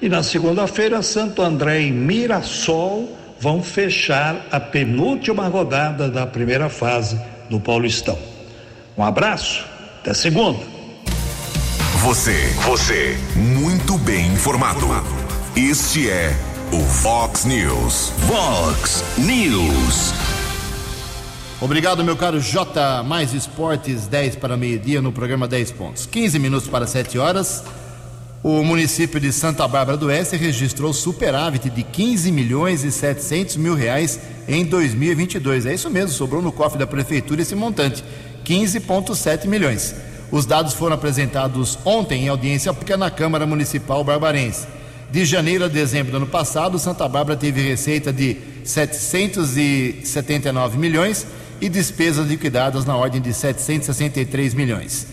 E 0.00 0.08
na 0.08 0.22
segunda-feira, 0.22 1.02
Santo 1.02 1.42
André 1.42 1.82
e 1.82 1.90
Mirassol 1.90 3.25
vão 3.40 3.62
fechar 3.62 4.46
a 4.50 4.58
penúltima 4.58 5.48
rodada 5.48 6.10
da 6.10 6.26
primeira 6.26 6.68
fase 6.68 7.20
do 7.50 7.60
Paulistão. 7.60 8.18
Um 8.96 9.04
abraço, 9.04 9.64
até 10.00 10.14
segunda. 10.14 10.60
Você, 12.02 12.46
você, 12.64 13.16
muito 13.34 13.98
bem 13.98 14.26
informado. 14.28 14.86
Este 15.56 16.08
é 16.08 16.32
o 16.72 16.80
Fox 16.80 17.44
News. 17.44 18.12
Fox 18.26 19.04
News. 19.18 20.12
Obrigado, 21.60 22.04
meu 22.04 22.16
caro 22.16 22.38
J. 22.38 23.02
Mais 23.02 23.32
Esportes, 23.32 24.06
10 24.06 24.36
para 24.36 24.56
meio-dia 24.56 25.00
no 25.00 25.10
programa 25.10 25.48
10 25.48 25.72
pontos. 25.72 26.06
15 26.06 26.38
minutos 26.38 26.68
para 26.68 26.86
7 26.86 27.18
horas. 27.18 27.64
O 28.42 28.62
município 28.62 29.18
de 29.18 29.32
Santa 29.32 29.66
Bárbara 29.66 29.96
do 29.96 30.06
Oeste 30.06 30.36
registrou 30.36 30.92
superávit 30.92 31.70
de 31.70 31.82
15 31.82 32.30
milhões 32.30 32.84
e 32.84 32.92
700 32.92 33.56
mil 33.56 33.74
reais 33.74 34.20
em 34.46 34.64
2022. 34.64 35.66
É 35.66 35.74
isso 35.74 35.90
mesmo, 35.90 36.10
sobrou 36.10 36.40
no 36.40 36.52
cofre 36.52 36.78
da 36.78 36.86
prefeitura 36.86 37.42
esse 37.42 37.56
montante, 37.56 38.04
15,7 38.44 39.46
milhões. 39.46 39.94
Os 40.30 40.46
dados 40.46 40.74
foram 40.74 40.94
apresentados 40.94 41.76
ontem 41.84 42.24
em 42.24 42.28
audiência 42.28 42.72
pública 42.72 42.96
na 42.96 43.10
Câmara 43.10 43.46
Municipal 43.46 44.04
Barbarense. 44.04 44.66
De 45.10 45.24
janeiro 45.24 45.64
a 45.64 45.68
dezembro 45.68 46.10
do 46.10 46.16
ano 46.18 46.26
passado, 46.26 46.78
Santa 46.78 47.08
Bárbara 47.08 47.38
teve 47.38 47.62
receita 47.62 48.12
de 48.12 48.36
779 48.64 50.78
milhões 50.78 51.26
e 51.60 51.68
despesas 51.68 52.26
liquidadas 52.26 52.84
na 52.84 52.96
ordem 52.96 53.20
de 53.20 53.32
763 53.32 54.54
milhões. 54.54 55.06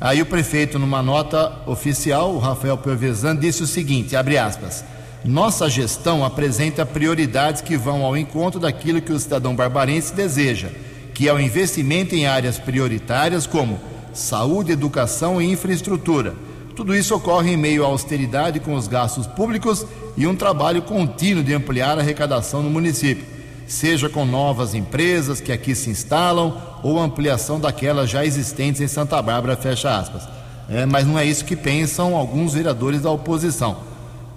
Aí 0.00 0.22
o 0.22 0.26
prefeito, 0.26 0.78
numa 0.78 1.02
nota 1.02 1.62
oficial, 1.66 2.32
o 2.32 2.38
Rafael 2.38 2.78
Piovesan, 2.78 3.36
disse 3.36 3.62
o 3.62 3.66
seguinte: 3.66 4.14
abre 4.14 4.38
aspas. 4.38 4.84
Nossa 5.24 5.68
gestão 5.68 6.24
apresenta 6.24 6.86
prioridades 6.86 7.60
que 7.60 7.76
vão 7.76 8.04
ao 8.04 8.16
encontro 8.16 8.60
daquilo 8.60 9.02
que 9.02 9.12
o 9.12 9.18
cidadão 9.18 9.56
barbarense 9.56 10.14
deseja, 10.14 10.68
que 11.12 11.28
é 11.28 11.32
o 11.32 11.40
investimento 11.40 12.14
em 12.14 12.26
áreas 12.26 12.58
prioritárias 12.58 13.44
como 13.44 13.80
saúde, 14.12 14.70
educação 14.70 15.42
e 15.42 15.50
infraestrutura. 15.50 16.34
Tudo 16.76 16.94
isso 16.94 17.14
ocorre 17.16 17.52
em 17.52 17.56
meio 17.56 17.84
à 17.84 17.88
austeridade 17.88 18.60
com 18.60 18.74
os 18.74 18.86
gastos 18.86 19.26
públicos 19.26 19.84
e 20.16 20.28
um 20.28 20.36
trabalho 20.36 20.82
contínuo 20.82 21.42
de 21.42 21.52
ampliar 21.52 21.98
a 21.98 22.00
arrecadação 22.00 22.62
no 22.62 22.70
município, 22.70 23.26
seja 23.68 24.08
com 24.08 24.24
novas 24.24 24.74
empresas 24.74 25.40
que 25.40 25.52
aqui 25.52 25.74
se 25.74 25.90
instalam 25.90 26.56
ou 26.82 26.98
ampliação 26.98 27.60
daquelas 27.60 28.08
já 28.08 28.24
existentes 28.24 28.80
em 28.80 28.88
Santa 28.88 29.20
Bárbara, 29.20 29.56
fecha 29.56 29.96
aspas. 29.96 30.26
É, 30.68 30.84
mas 30.84 31.06
não 31.06 31.18
é 31.18 31.24
isso 31.24 31.44
que 31.44 31.54
pensam 31.54 32.16
alguns 32.16 32.54
vereadores 32.54 33.02
da 33.02 33.10
oposição. 33.10 33.76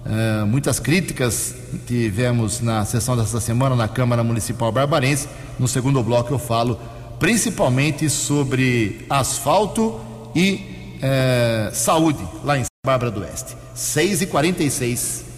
É, 0.04 0.44
muitas 0.44 0.78
críticas 0.78 1.54
tivemos 1.86 2.60
na 2.60 2.84
sessão 2.84 3.16
dessa 3.16 3.40
semana 3.40 3.74
na 3.74 3.88
Câmara 3.88 4.22
Municipal 4.22 4.70
Barbarense. 4.70 5.28
No 5.58 5.66
segundo 5.66 6.02
bloco 6.02 6.32
eu 6.32 6.38
falo 6.38 6.78
principalmente 7.18 8.10
sobre 8.10 9.06
asfalto 9.08 10.00
e 10.34 10.98
é, 11.00 11.70
saúde 11.72 12.22
lá 12.44 12.58
em 12.58 12.62
Santa 12.62 12.70
Bárbara 12.84 13.10
do 13.10 13.20
Oeste. 13.20 13.56
6 13.74 14.22
e 14.22 14.26
46 14.26 15.31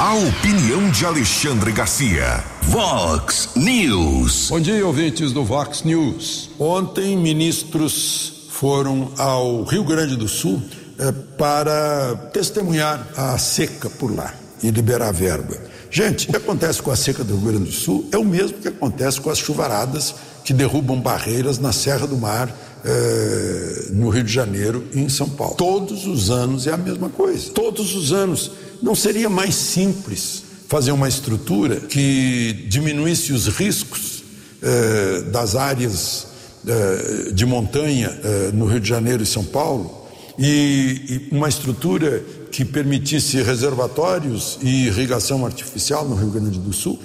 A 0.00 0.14
opinião 0.14 0.88
de 0.92 1.04
Alexandre 1.04 1.72
Garcia. 1.72 2.44
Vox 2.62 3.48
News. 3.56 4.46
Bom 4.48 4.60
dia, 4.60 4.86
ouvintes 4.86 5.32
do 5.32 5.44
Vox 5.44 5.82
News. 5.82 6.50
Ontem, 6.56 7.16
ministros 7.16 8.46
foram 8.50 9.10
ao 9.18 9.64
Rio 9.64 9.82
Grande 9.82 10.14
do 10.14 10.28
Sul 10.28 10.62
eh, 11.00 11.10
para 11.36 12.14
testemunhar 12.32 13.08
a 13.16 13.36
seca 13.38 13.90
por 13.90 14.14
lá 14.14 14.32
e 14.62 14.70
liberar 14.70 15.12
verba. 15.12 15.56
Gente, 15.90 16.28
o 16.28 16.30
que 16.30 16.36
acontece 16.36 16.80
com 16.80 16.92
a 16.92 16.96
seca 16.96 17.24
do 17.24 17.34
Rio 17.34 17.50
Grande 17.50 17.64
do 17.64 17.72
Sul 17.72 18.08
é 18.12 18.16
o 18.16 18.24
mesmo 18.24 18.58
que 18.58 18.68
acontece 18.68 19.20
com 19.20 19.30
as 19.30 19.38
chuvaradas 19.38 20.14
que 20.44 20.52
derrubam 20.52 21.00
barreiras 21.00 21.58
na 21.58 21.72
Serra 21.72 22.06
do 22.06 22.16
Mar, 22.16 22.54
eh, 22.84 23.86
no 23.90 24.08
Rio 24.08 24.24
de 24.24 24.32
Janeiro 24.32 24.84
e 24.94 25.00
em 25.00 25.08
São 25.08 25.28
Paulo. 25.28 25.54
Todos 25.56 26.06
os 26.06 26.30
anos 26.30 26.66
é 26.66 26.72
a 26.72 26.76
mesma 26.76 27.08
coisa. 27.08 27.50
Todos 27.50 27.94
os 27.94 28.12
anos. 28.12 28.50
Não 28.80 28.94
seria 28.94 29.28
mais 29.28 29.56
simples 29.56 30.44
fazer 30.68 30.92
uma 30.92 31.08
estrutura 31.08 31.76
que 31.76 32.66
diminuísse 32.68 33.32
os 33.32 33.48
riscos 33.48 34.22
eh, 34.62 35.22
das 35.30 35.56
áreas 35.56 36.28
eh, 36.66 37.30
de 37.32 37.46
montanha 37.46 38.08
eh, 38.22 38.50
no 38.52 38.66
Rio 38.66 38.80
de 38.80 38.88
Janeiro 38.88 39.22
e 39.22 39.26
São 39.26 39.44
Paulo 39.44 40.06
e, 40.38 41.28
e 41.30 41.34
uma 41.34 41.48
estrutura 41.48 42.22
que 42.50 42.64
permitisse 42.64 43.40
reservatórios 43.42 44.58
e 44.60 44.86
irrigação 44.86 45.46
artificial 45.46 46.08
no 46.08 46.14
Rio 46.14 46.30
Grande 46.30 46.58
do 46.58 46.72
Sul, 46.72 46.98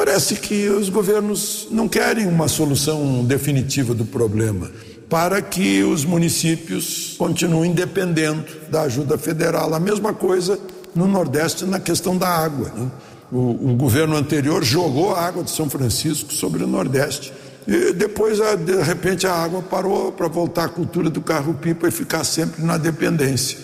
parece 0.00 0.36
que 0.36 0.66
os 0.70 0.88
governos 0.88 1.68
não 1.70 1.86
querem 1.86 2.26
uma 2.26 2.48
solução 2.48 3.22
definitiva 3.22 3.92
do 3.92 4.06
problema 4.06 4.70
para 5.10 5.42
que 5.42 5.82
os 5.82 6.06
municípios 6.06 7.16
continuem 7.18 7.72
dependendo 7.72 8.46
da 8.70 8.80
ajuda 8.82 9.18
federal. 9.18 9.74
A 9.74 9.78
mesma 9.78 10.14
coisa 10.14 10.58
no 10.94 11.06
Nordeste 11.06 11.66
na 11.66 11.78
questão 11.78 12.16
da 12.16 12.28
água. 12.28 12.72
Né? 12.74 12.90
O, 13.30 13.72
o, 13.72 13.76
governo 13.76 14.16
anterior 14.16 14.64
jogou 14.64 15.14
a 15.14 15.20
água 15.20 15.44
de 15.44 15.50
São 15.50 15.68
Francisco 15.68 16.32
sobre 16.32 16.64
o 16.64 16.66
Nordeste. 16.66 17.30
E 17.68 17.92
depois, 17.92 18.38
de 18.64 18.82
repente, 18.82 19.26
a 19.26 19.34
água 19.34 19.60
parou 19.60 20.12
para 20.12 20.28
voltar 20.28 20.64
à 20.64 20.68
cultura 20.70 21.10
do 21.10 21.20
carro-pipa 21.20 21.88
e 21.88 21.90
ficar 21.90 22.24
sempre 22.24 22.64
na 22.64 22.78
dependência. 22.78 23.58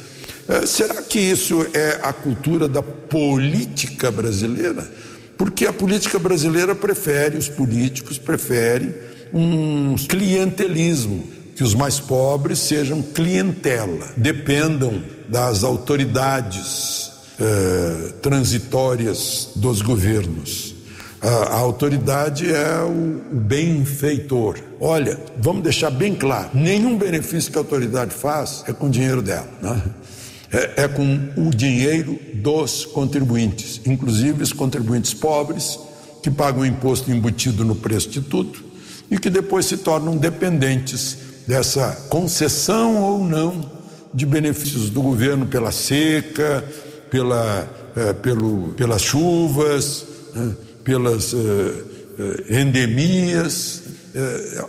É, 0.47 0.66
será 0.66 1.00
que 1.00 1.19
isso 1.19 1.66
é 1.73 1.99
a 2.02 2.12
cultura 2.12 2.69
da 2.69 2.83
política 2.83 4.11
brasileira? 4.11 4.87
Porque 5.37 5.66
a 5.66 5.73
política 5.73 6.19
brasileira 6.19 6.75
prefere, 6.75 7.37
os 7.37 7.49
políticos 7.49 8.19
preferem 8.19 8.95
um 9.33 9.95
clientelismo 9.97 11.25
que 11.55 11.62
os 11.62 11.75
mais 11.75 11.99
pobres 11.99 12.59
sejam 12.59 13.02
clientela, 13.02 14.09
dependam 14.16 15.02
das 15.28 15.64
autoridades 15.64 17.11
eh, 17.40 18.12
transitórias 18.23 19.50
dos 19.57 19.83
governos. 19.83 20.75
A, 21.21 21.28
a 21.28 21.57
autoridade 21.57 22.50
é 22.50 22.81
o, 22.81 23.37
o 23.37 23.40
benfeitor. 23.40 24.59
Olha, 24.78 25.19
vamos 25.38 25.62
deixar 25.62 25.90
bem 25.90 26.14
claro: 26.14 26.50
nenhum 26.55 26.97
benefício 26.97 27.50
que 27.50 27.59
a 27.59 27.61
autoridade 27.61 28.14
faz 28.14 28.62
é 28.69 28.73
com 28.73 28.87
o 28.87 28.90
dinheiro 28.90 29.23
dela, 29.23 29.49
né? 29.62 29.83
É, 30.52 30.84
é 30.84 30.88
com 30.88 31.30
o 31.36 31.50
dinheiro 31.50 32.18
dos 32.34 32.84
contribuintes, 32.84 33.80
inclusive 33.84 34.42
os 34.42 34.52
contribuintes 34.52 35.12
pobres 35.12 35.78
que 36.22 36.30
pagam 36.30 36.64
imposto 36.64 37.10
embutido 37.10 37.64
no 37.64 37.74
preço 37.74 38.08
de 38.10 38.20
tudo 38.20 38.64
e 39.10 39.18
que 39.18 39.30
depois 39.30 39.66
se 39.66 39.76
tornam 39.76 40.16
dependentes 40.16 41.18
dessa 41.46 41.92
concessão 42.08 42.96
ou 43.02 43.24
não 43.24 43.70
de 44.12 44.26
benefícios 44.26 44.90
do 44.90 45.02
governo 45.02 45.46
pela 45.46 45.70
seca, 45.70 46.64
pela, 47.10 47.68
eh, 47.94 48.12
pelo, 48.14 48.68
pelas 48.76 49.02
chuvas, 49.02 50.06
eh, 50.34 50.50
pelas 50.82 51.34
eh, 51.34 52.60
endemias. 52.62 53.82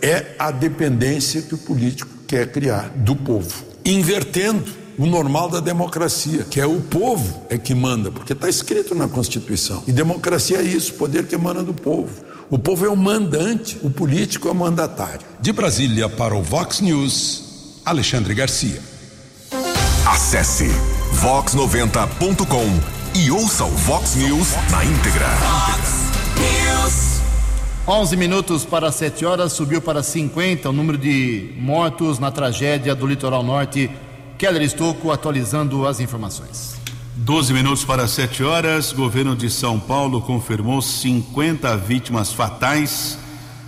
é 0.02 0.34
a 0.38 0.50
dependência 0.50 1.40
que 1.40 1.54
o 1.54 1.58
político 1.58 2.10
quer 2.26 2.52
criar 2.52 2.92
do 2.94 3.16
povo, 3.16 3.64
invertendo 3.82 4.70
o 4.98 5.06
normal 5.06 5.48
da 5.48 5.60
democracia, 5.60 6.44
que 6.44 6.60
é 6.60 6.66
o 6.66 6.80
povo 6.80 7.44
é 7.48 7.56
que 7.56 7.74
manda, 7.74 8.10
porque 8.10 8.32
está 8.32 8.48
escrito 8.48 8.94
na 8.94 9.06
Constituição. 9.06 9.82
E 9.86 9.92
democracia 9.92 10.58
é 10.58 10.62
isso, 10.62 10.94
poder 10.94 11.26
que 11.26 11.36
emana 11.36 11.62
do 11.62 11.72
povo. 11.72 12.10
O 12.50 12.58
povo 12.58 12.84
é 12.84 12.88
o 12.88 12.96
mandante, 12.96 13.78
o 13.82 13.90
político 13.90 14.48
é 14.48 14.50
o 14.50 14.54
mandatário. 14.54 15.20
De 15.40 15.52
Brasília 15.52 16.08
para 16.08 16.34
o 16.34 16.42
Vox 16.42 16.80
News, 16.80 17.80
Alexandre 17.84 18.34
Garcia. 18.34 18.80
Acesse 20.06 20.68
vox90.com 21.22 23.18
e 23.18 23.30
ouça 23.30 23.64
o 23.64 23.70
Vox 23.70 24.16
News 24.16 24.48
na 24.70 24.84
íntegra. 24.84 25.28
News. 26.38 27.20
11 27.86 28.16
minutos 28.16 28.64
para 28.64 28.90
7 28.90 29.24
horas, 29.24 29.52
subiu 29.52 29.80
para 29.80 30.02
50 30.02 30.68
o 30.68 30.72
número 30.72 30.98
de 30.98 31.54
mortos 31.56 32.18
na 32.18 32.30
tragédia 32.30 32.94
do 32.94 33.06
litoral 33.06 33.42
norte. 33.42 33.90
Keller 34.38 34.62
Estocco 34.62 35.10
atualizando 35.10 35.84
as 35.84 35.98
informações. 35.98 36.76
12 37.16 37.52
minutos 37.52 37.84
para 37.84 38.06
7 38.06 38.44
horas. 38.44 38.92
Governo 38.92 39.34
de 39.34 39.50
São 39.50 39.80
Paulo 39.80 40.22
confirmou 40.22 40.80
50 40.80 41.76
vítimas 41.76 42.32
fatais 42.32 43.18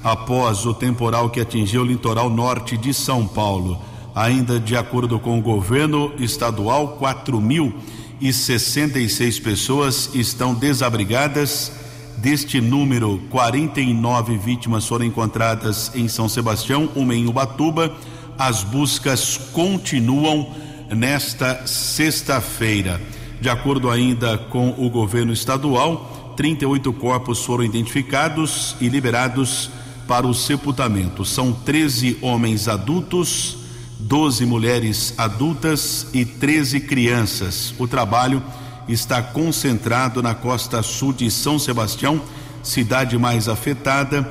após 0.05 0.65
o 0.65 0.73
temporal 0.73 1.29
que 1.29 1.41
atingiu 1.41 1.83
o 1.83 1.85
litoral 1.85 2.31
norte 2.31 2.77
de 2.77 2.95
São 2.95 3.27
Paulo. 3.27 3.83
Ainda 4.15 4.61
de 4.61 4.77
acordo 4.77 5.19
com 5.19 5.37
o 5.37 5.43
governo 5.43 6.13
estadual, 6.21 6.97
4.066 7.01 9.43
pessoas 9.43 10.09
estão 10.15 10.55
desabrigadas. 10.55 11.73
Deste 12.17 12.61
número, 12.61 13.21
49 13.29 14.37
vítimas 14.37 14.87
foram 14.87 15.05
encontradas 15.05 15.91
em 15.97 16.07
São 16.07 16.29
Sebastião, 16.29 16.89
uma 16.95 17.17
em 17.17 17.27
Ubatuba. 17.27 17.93
As 18.41 18.65
buscas 18.65 19.37
continuam 19.53 20.55
nesta 20.89 21.67
sexta-feira. 21.67 22.99
De 23.39 23.51
acordo 23.51 23.91
ainda 23.91 24.39
com 24.39 24.71
o 24.79 24.89
governo 24.89 25.31
estadual, 25.31 26.33
38 26.39 26.91
corpos 26.95 27.45
foram 27.45 27.65
identificados 27.65 28.77
e 28.81 28.89
liberados 28.89 29.69
para 30.09 30.27
o 30.27 30.33
sepultamento. 30.33 31.23
São 31.23 31.53
13 31.53 32.17
homens 32.23 32.67
adultos, 32.67 33.59
12 33.99 34.47
mulheres 34.47 35.13
adultas 35.19 36.07
e 36.15 36.25
13 36.25 36.81
crianças. 36.81 37.75
O 37.79 37.87
trabalho 37.87 38.43
está 38.89 39.23
concentrado 39.23 40.23
na 40.23 40.35
costa 40.35 40.83
sul 40.83 41.13
de 41.13 41.31
São 41.31 41.59
Sebastião, 41.59 42.23
cidade 42.63 43.19
mais 43.19 43.51
afetada, 43.51 44.27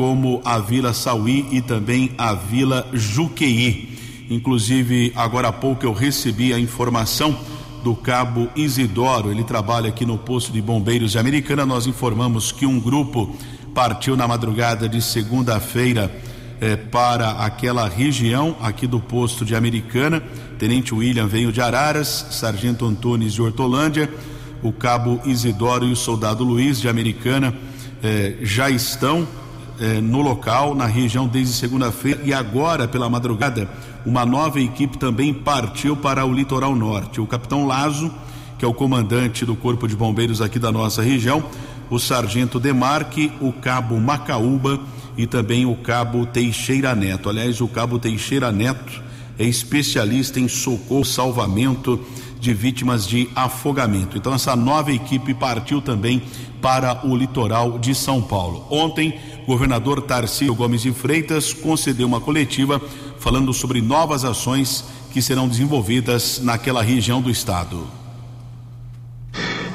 como 0.00 0.40
a 0.46 0.58
Vila 0.58 0.94
Sauí 0.94 1.46
e 1.50 1.60
também 1.60 2.12
a 2.16 2.32
Vila 2.32 2.88
Juqueí. 2.90 3.98
Inclusive, 4.30 5.12
agora 5.14 5.48
há 5.48 5.52
pouco 5.52 5.84
eu 5.84 5.92
recebi 5.92 6.54
a 6.54 6.58
informação 6.58 7.38
do 7.84 7.94
cabo 7.94 8.48
Isidoro. 8.56 9.30
Ele 9.30 9.44
trabalha 9.44 9.90
aqui 9.90 10.06
no 10.06 10.16
posto 10.16 10.52
de 10.52 10.62
bombeiros 10.62 11.12
de 11.12 11.18
Americana. 11.18 11.66
Nós 11.66 11.86
informamos 11.86 12.50
que 12.50 12.64
um 12.64 12.80
grupo 12.80 13.36
partiu 13.74 14.16
na 14.16 14.26
madrugada 14.26 14.88
de 14.88 15.02
segunda-feira 15.02 16.10
eh, 16.62 16.76
para 16.76 17.32
aquela 17.32 17.86
região 17.86 18.56
aqui 18.62 18.86
do 18.86 19.00
posto 19.00 19.44
de 19.44 19.54
Americana. 19.54 20.22
Tenente 20.58 20.94
William 20.94 21.26
veio 21.26 21.52
de 21.52 21.60
Araras, 21.60 22.28
Sargento 22.30 22.86
Antunes 22.86 23.34
de 23.34 23.42
Hortolândia, 23.42 24.10
o 24.62 24.72
cabo 24.72 25.20
Isidoro 25.26 25.84
e 25.86 25.92
o 25.92 25.96
soldado 25.96 26.42
Luiz 26.42 26.80
de 26.80 26.88
Americana 26.88 27.52
eh, 28.02 28.36
já 28.40 28.70
estão 28.70 29.28
eh, 29.80 30.00
no 30.00 30.20
local, 30.20 30.74
na 30.74 30.84
região 30.84 31.26
desde 31.26 31.54
segunda-feira 31.54 32.20
e 32.22 32.34
agora 32.34 32.86
pela 32.86 33.08
madrugada 33.08 33.68
uma 34.04 34.24
nova 34.26 34.60
equipe 34.60 34.98
também 34.98 35.32
partiu 35.32 35.96
para 35.96 36.24
o 36.24 36.32
litoral 36.32 36.74
norte. 36.76 37.20
O 37.20 37.26
capitão 37.26 37.66
Lazo, 37.66 38.12
que 38.58 38.64
é 38.64 38.68
o 38.68 38.74
comandante 38.74 39.44
do 39.44 39.56
Corpo 39.56 39.88
de 39.88 39.96
Bombeiros 39.96 40.40
aqui 40.40 40.58
da 40.58 40.70
nossa 40.70 41.02
região, 41.02 41.42
o 41.88 41.98
sargento 41.98 42.60
Demarque, 42.60 43.32
o 43.40 43.52
cabo 43.52 43.98
Macaúba 43.98 44.80
e 45.16 45.26
também 45.26 45.66
o 45.66 45.74
cabo 45.74 46.24
Teixeira 46.26 46.94
Neto. 46.94 47.28
Aliás, 47.28 47.60
o 47.60 47.68
cabo 47.68 47.98
Teixeira 47.98 48.52
Neto 48.52 49.02
é 49.38 49.44
especialista 49.44 50.38
em 50.38 50.46
socorro, 50.46 51.04
salvamento 51.04 51.98
de 52.38 52.54
vítimas 52.54 53.06
de 53.06 53.28
afogamento. 53.36 54.16
Então 54.16 54.34
essa 54.34 54.56
nova 54.56 54.92
equipe 54.92 55.34
partiu 55.34 55.80
também 55.82 56.22
para 56.60 57.06
o 57.06 57.16
litoral 57.16 57.78
de 57.78 57.94
São 57.94 58.22
Paulo. 58.22 58.66
Ontem, 58.70 59.18
governador 59.50 60.00
Tarcísio 60.02 60.54
Gomes 60.54 60.82
de 60.82 60.92
Freitas 60.92 61.52
concedeu 61.52 62.06
uma 62.06 62.20
coletiva 62.20 62.80
falando 63.18 63.52
sobre 63.52 63.82
novas 63.82 64.24
ações 64.24 64.84
que 65.12 65.20
serão 65.20 65.48
desenvolvidas 65.48 66.38
naquela 66.40 66.80
região 66.80 67.20
do 67.20 67.28
estado. 67.28 67.84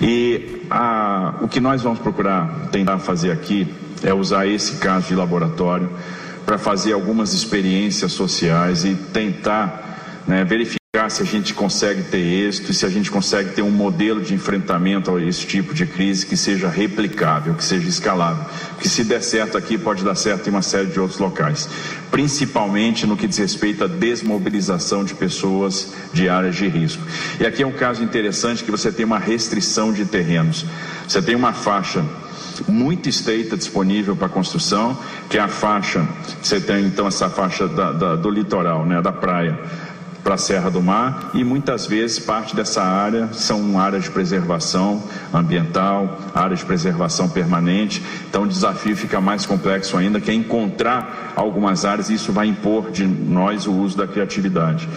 E 0.01 0.61
a, 0.69 1.35
o 1.41 1.49
que 1.49 1.59
nós 1.59 1.81
vamos 1.81 1.99
procurar 1.99 2.69
tentar 2.71 2.99
fazer 2.99 3.33
aqui 3.33 3.67
é 4.01 4.13
usar 4.13 4.47
esse 4.47 4.77
caso 4.77 5.09
de 5.09 5.15
laboratório 5.15 5.89
para 6.45 6.57
fazer 6.57 6.93
algumas 6.93 7.33
experiências 7.33 8.13
sociais 8.13 8.85
e 8.85 8.95
tentar 8.95 10.23
né, 10.25 10.45
verificar 10.45 10.84
se 11.10 11.21
a 11.21 11.25
gente 11.25 11.53
consegue 11.53 12.03
ter 12.03 12.19
êxito 12.19 12.71
e 12.71 12.73
se 12.73 12.86
a 12.86 12.89
gente 12.89 13.12
consegue 13.12 13.51
ter 13.51 13.62
um 13.62 13.69
modelo 13.69 14.21
de 14.21 14.34
enfrentamento 14.34 15.13
a 15.13 15.21
esse 15.21 15.45
tipo 15.45 15.73
de 15.73 15.86
crise 15.86 16.25
que 16.25 16.38
seja 16.38 16.69
replicável, 16.69 17.53
que 17.53 17.63
seja 17.63 17.89
escalável. 17.89 18.45
Que 18.79 18.88
se 18.88 19.03
der 19.03 19.21
certo 19.21 19.58
aqui, 19.58 19.77
pode 19.77 20.05
dar 20.05 20.15
certo 20.15 20.47
em 20.47 20.51
uma 20.51 20.62
série 20.62 20.88
de 20.88 20.97
outros 20.97 21.19
locais. 21.19 21.67
Principalmente 22.10 23.05
no 23.05 23.17
que 23.17 23.27
diz 23.27 23.38
respeito 23.38 23.84
à 23.84 23.88
desmobilização 23.88 25.03
de 25.03 25.13
pessoas 25.13 25.93
de 26.13 26.29
áreas 26.29 26.55
de 26.55 26.67
risco. 26.67 27.03
E 27.41 27.45
aqui 27.45 27.62
é 27.62 27.67
um 27.67 27.73
caso 27.73 28.01
interessante 28.01 28.63
que 28.63 28.71
você 28.71 28.89
tem 28.89 29.05
uma 29.05 29.19
restrição 29.19 29.91
de 29.91 30.05
terrenos. 30.05 30.65
Você 31.05 31.21
tem 31.21 31.36
uma 31.36 31.51
faixa 31.51 32.05
muito 32.69 33.10
estreita 33.10 33.58
disponível 33.58 34.15
para 34.15 34.29
construção, 34.29 34.97
que 35.29 35.38
é 35.38 35.41
a 35.41 35.49
faixa, 35.49 36.08
você 36.41 36.60
tem 36.62 36.86
então 36.86 37.05
essa 37.05 37.29
faixa 37.29 37.67
da, 37.67 37.91
da, 37.91 38.15
do 38.15 38.29
litoral, 38.29 38.86
né, 38.86 39.01
da 39.01 39.12
praia 39.12 39.60
para 40.25 40.33
a 40.33 40.38
Serra 40.39 40.71
do 40.71 40.81
Mar 40.81 41.29
e 41.35 41.43
muitas 41.43 41.85
vezes 41.85 42.17
parte 42.17 42.55
dessa 42.55 42.81
área 42.81 43.29
são 43.31 43.79
áreas 43.79 44.05
de 44.05 44.09
preservação 44.09 45.03
ambiental, 45.31 46.17
áreas 46.33 46.61
de 46.61 46.65
preservação 46.65 47.29
permanente. 47.29 48.03
Então 48.27 48.41
o 48.41 48.47
desafio 48.47 48.97
fica 48.97 49.21
mais 49.21 49.45
complexo 49.45 49.95
ainda, 49.95 50.19
que 50.19 50.31
é 50.31 50.33
encontrar 50.33 51.33
algumas 51.35 51.85
áreas 51.85 52.09
e 52.09 52.15
isso 52.15 52.33
vai 52.33 52.47
impor 52.47 52.89
de 52.89 53.05
nós 53.05 53.67
o 53.67 53.71
uso 53.71 53.95
da 53.95 54.07
criatividade. 54.07 54.89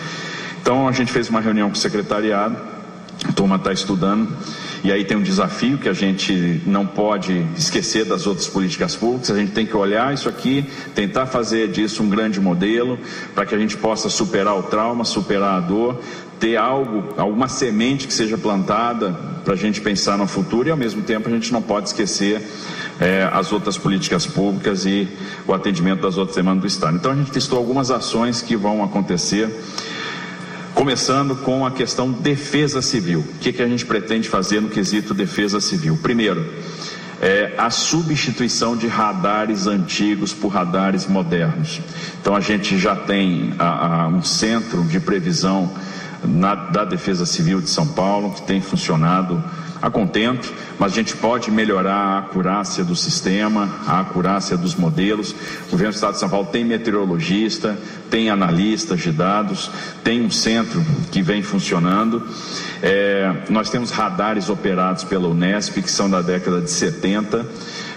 Então 0.63 0.89
a 0.89 0.93
gente 0.93 1.13
fez 1.13 1.29
uma 1.29 1.43
reunião 1.43 1.69
com 1.69 1.77
o 1.77 1.79
secretariado, 1.79 2.57
a 3.29 3.33
turma 3.33 3.57
está 3.57 3.71
estudando 3.71 4.35
e 4.85 4.93
aí 4.93 5.05
tem 5.05 5.17
um 5.17 5.23
desafio 5.23 5.79
que 5.79 5.89
a 5.89 5.93
gente 5.93 6.63
não 6.67 6.87
pode 6.87 7.45
esquecer 7.57 8.05
das 8.05 8.27
outras 8.27 8.47
políticas 8.47 8.95
públicas, 8.95 9.31
a 9.31 9.39
gente 9.39 9.53
tem 9.53 9.67
que 9.67 9.77
olhar 9.77 10.13
isso 10.15 10.29
aqui, 10.29 10.65
tentar 10.95 11.27
fazer 11.27 11.69
disso 11.69 12.03
um 12.03 12.09
grande 12.09 12.41
modelo, 12.41 12.99
para 13.35 13.45
que 13.45 13.55
a 13.55 13.59
gente 13.59 13.77
possa 13.77 14.09
superar 14.09 14.57
o 14.57 14.63
trauma, 14.63 15.05
superar 15.05 15.57
a 15.57 15.61
dor, 15.61 16.01
ter 16.39 16.57
algo, 16.57 17.15
alguma 17.17 17.49
semente 17.49 18.07
que 18.07 18.13
seja 18.13 18.39
plantada 18.39 19.13
para 19.45 19.55
a 19.55 19.57
gente 19.57 19.81
pensar 19.81 20.17
no 20.17 20.27
futuro. 20.27 20.69
E 20.69 20.71
ao 20.71 20.77
mesmo 20.77 21.03
tempo 21.03 21.29
a 21.29 21.33
gente 21.33 21.53
não 21.53 21.61
pode 21.61 21.89
esquecer 21.89 22.41
é, 23.01 23.29
as 23.33 23.53
outras 23.53 23.77
políticas 23.77 24.27
públicas 24.27 24.85
e 24.87 25.09
o 25.47 25.53
atendimento 25.53 26.03
das 26.03 26.17
outras 26.17 26.37
demandas 26.37 26.63
do 26.63 26.67
Estado. 26.67 26.97
Então 26.97 27.13
a 27.13 27.17
gente 27.17 27.31
testou 27.31 27.59
algumas 27.59 27.91
ações 27.91 28.43
que 28.43 28.57
vão 28.57 28.83
acontecer 28.85 29.49
Começando 30.79 31.35
com 31.35 31.67
a 31.67 31.73
questão 31.73 32.13
defesa 32.13 32.81
civil. 32.81 33.19
O 33.19 33.39
que, 33.41 33.53
que 33.53 33.61
a 33.61 33.67
gente 33.67 33.85
pretende 33.85 34.29
fazer 34.29 34.61
no 34.61 34.69
quesito 34.69 35.13
defesa 35.13 35.61
civil? 35.61 35.99
Primeiro, 36.01 36.55
é 37.21 37.53
a 37.59 37.69
substituição 37.69 38.77
de 38.77 38.87
radares 38.87 39.67
antigos 39.67 40.33
por 40.33 40.51
radares 40.51 41.05
modernos. 41.05 41.81
Então 42.21 42.37
a 42.37 42.39
gente 42.39 42.79
já 42.79 42.95
tem 42.95 43.55
a, 43.59 44.05
a, 44.05 44.07
um 44.07 44.23
centro 44.23 44.85
de 44.85 45.01
previsão 45.01 45.69
na, 46.23 46.55
da 46.55 46.85
Defesa 46.85 47.27
Civil 47.27 47.61
de 47.61 47.69
São 47.69 47.89
Paulo 47.89 48.35
que 48.35 48.43
tem 48.43 48.61
funcionado 48.61 49.43
a 49.81 49.91
contento, 49.91 50.53
mas 50.79 50.93
a 50.93 50.95
gente 50.95 51.17
pode 51.17 51.51
melhorar 51.51 51.95
a 51.95 52.19
acurácia 52.19 52.85
do 52.85 52.97
sistema, 52.97 53.69
a 53.87 54.01
acurácia 54.01 54.57
dos 54.57 54.75
modelos. 54.75 55.33
O 55.69 55.71
governo 55.71 55.93
do 55.93 55.97
Estado 55.97 56.15
de 56.15 56.19
São 56.21 56.29
Paulo 56.29 56.49
tem 56.51 56.65
meteorologista, 56.65 57.79
tem 58.11 58.31
analistas 58.31 59.01
de 59.01 59.13
dados, 59.13 59.71
tem 60.03 60.25
um 60.25 60.31
centro 60.31 60.85
que 61.11 61.23
vem 61.23 61.43
funcionando. 61.43 62.23
É, 62.83 63.33
nós 63.51 63.71
temos 63.71 63.91
radares 63.91 64.49
operados 64.49 65.05
pela 65.05 65.29
Unesp, 65.29 65.83
que 65.83 65.91
são 65.91 66.09
da 66.09 66.23
década 66.23 66.61
de 66.61 66.71
70. 66.71 67.47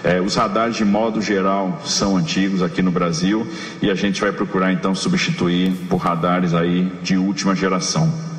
É, 0.04 0.20
os 0.20 0.34
radares, 0.34 0.76
de 0.76 0.84
modo 0.84 1.20
geral, 1.22 1.80
são 1.84 2.16
antigos 2.16 2.62
aqui 2.62 2.82
no 2.82 2.90
Brasil 2.90 3.46
e 3.80 3.90
a 3.90 3.94
gente 3.94 4.20
vai 4.20 4.32
procurar 4.32 4.72
então 4.72 4.94
substituir 4.94 5.72
por 5.88 5.98
radares 5.98 6.54
aí 6.54 6.92
de 7.02 7.16
última 7.16 7.54
geração. 7.54 8.31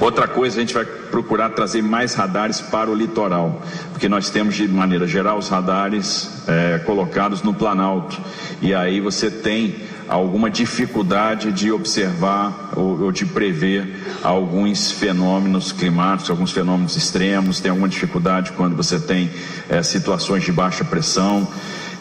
Outra 0.00 0.28
coisa, 0.28 0.58
a 0.58 0.60
gente 0.60 0.74
vai 0.74 0.84
procurar 0.84 1.50
trazer 1.50 1.82
mais 1.82 2.14
radares 2.14 2.60
para 2.60 2.88
o 2.88 2.94
litoral, 2.94 3.60
porque 3.92 4.08
nós 4.08 4.30
temos 4.30 4.54
de 4.54 4.68
maneira 4.68 5.08
geral 5.08 5.38
os 5.38 5.48
radares 5.48 6.44
é, 6.46 6.78
colocados 6.78 7.42
no 7.42 7.52
Planalto, 7.52 8.20
e 8.62 8.72
aí 8.72 9.00
você 9.00 9.28
tem 9.28 9.74
alguma 10.08 10.48
dificuldade 10.48 11.52
de 11.52 11.72
observar 11.72 12.70
ou, 12.76 13.02
ou, 13.02 13.12
de 13.12 13.26
prever 13.26 14.06
alguns 14.22 14.90
fenômenos 14.90 15.72
climáticos, 15.72 16.30
alguns 16.30 16.52
fenômenos 16.52 16.96
extremos, 16.96 17.60
tem 17.60 17.70
alguma 17.70 17.88
dificuldade 17.88 18.52
quando 18.52 18.76
você 18.76 19.00
tem 19.00 19.28
é, 19.68 19.82
situações 19.82 20.44
de 20.44 20.52
baixa 20.52 20.84
pressão. 20.84 21.46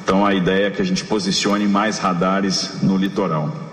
Então 0.03 0.25
a 0.25 0.33
ideia 0.33 0.67
é 0.67 0.71
que 0.71 0.81
a 0.81 0.85
gente 0.85 1.03
posicione 1.03 1.67
mais 1.67 1.97
radares 1.97 2.81
no 2.81 2.95
litoral. 2.95 3.66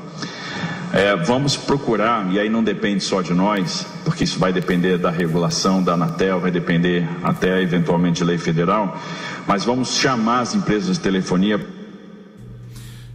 É, 0.95 1.17
vamos 1.17 1.57
procurar, 1.57 2.33
e 2.33 2.39
aí 2.39 2.49
não 2.49 2.63
depende 2.63 3.03
só 3.03 3.21
de 3.21 3.35
nós, 3.35 3.85
porque 4.05 4.23
isso 4.23 4.39
vai 4.39 4.53
depender 4.53 4.97
da 4.97 5.11
regulação 5.11 5.83
da 5.83 5.95
Anatel, 5.95 6.39
vai 6.39 6.53
depender 6.53 7.05
até 7.21 7.61
eventualmente 7.61 8.19
de 8.19 8.25
lei 8.25 8.39
federal, 8.39 8.97
mas 9.45 9.65
vamos 9.65 9.97
chamar 9.97 10.43
as 10.43 10.55
empresas 10.55 10.97
de 10.97 11.03
telefonia. 11.03 11.67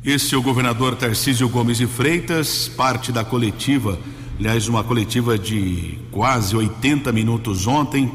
Esse 0.03 0.35
é 0.35 0.37
o 0.37 0.41
governador 0.41 0.97
Tarcísio 0.97 1.47
Gomes 1.47 1.77
de 1.77 1.87
Freitas, 1.87 2.67
parte 2.67 3.13
da 3.13 3.23
coletiva, 3.23 3.97
aliás, 4.37 4.67
uma 4.67 4.83
coletiva 4.83 5.39
de 5.39 5.99
quase 6.11 6.57
80 6.57 7.13
minutos 7.13 7.65
ontem. 7.65 8.11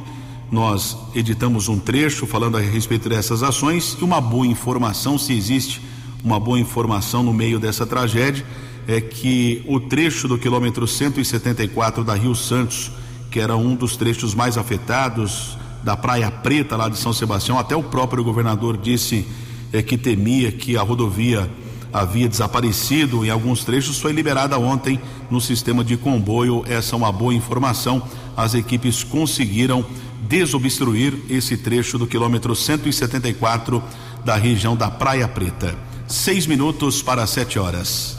Nós 0.53 0.95
editamos 1.15 1.69
um 1.69 1.79
trecho 1.79 2.27
falando 2.27 2.59
a 2.59 2.61
respeito 2.61 3.09
dessas 3.09 3.43
ações 3.43 3.97
e 3.99 4.05
uma 4.05 4.21
boa 4.21 4.47
informação, 4.47 5.17
se 5.17 5.33
existe 5.33 5.81
uma 6.23 6.39
boa 6.39 6.59
informação 6.59 7.23
no 7.23 7.33
meio 7.33 7.59
dessa 7.59 7.87
tragédia 7.87 8.45
é 8.87 9.01
que 9.01 9.63
o 9.67 9.81
trecho 9.81 10.29
do 10.29 10.39
quilômetro 10.39 10.87
174 10.87 12.05
da 12.05 12.15
Rio 12.15 12.35
Santos, 12.35 12.91
que 13.31 13.41
era 13.41 13.57
um 13.57 13.75
dos 13.75 13.97
trechos 13.97 14.35
mais 14.35 14.57
afetados 14.59 15.57
da 15.83 15.97
Praia 15.97 16.31
Preta 16.31 16.77
lá 16.77 16.89
de 16.89 16.97
São 16.97 17.13
Sebastião, 17.13 17.59
até 17.59 17.77
o 17.77 17.83
próprio 17.83 18.25
governador 18.25 18.77
disse 18.77 19.27
é, 19.73 19.83
que 19.83 19.99
temia 19.99 20.53
que 20.53 20.77
a 20.77 20.83
rodovia 20.83 21.51
havia 21.93 22.29
desaparecido 22.29 23.25
em 23.25 23.31
alguns 23.31 23.65
trechos, 23.65 24.01
foi 24.01 24.13
liberada 24.13 24.59
ontem 24.59 25.01
no 25.31 25.41
sistema 25.41 25.85
de 25.85 25.97
comboio. 25.97 26.65
Essa 26.67 26.97
é 26.97 26.99
uma 26.99 27.13
boa 27.13 27.33
informação. 27.33 28.03
As 28.37 28.55
equipes 28.55 29.05
conseguiram 29.05 29.85
desobstruir 30.23 31.15
esse 31.31 31.57
trecho 31.57 31.97
do 31.97 32.07
quilômetro 32.07 32.55
174 32.57 33.83
da 34.25 34.35
região 34.35 34.75
da 34.75 34.91
Praia 34.91 35.29
Preta. 35.29 35.77
Seis 36.09 36.47
minutos 36.47 37.01
para 37.01 37.27
sete 37.27 37.59
horas. 37.59 38.17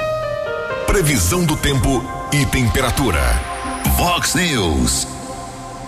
Previsão 0.96 1.44
do 1.44 1.58
tempo 1.58 2.02
e 2.32 2.46
temperatura. 2.46 3.20
Vox 3.98 4.34
News. 4.34 5.06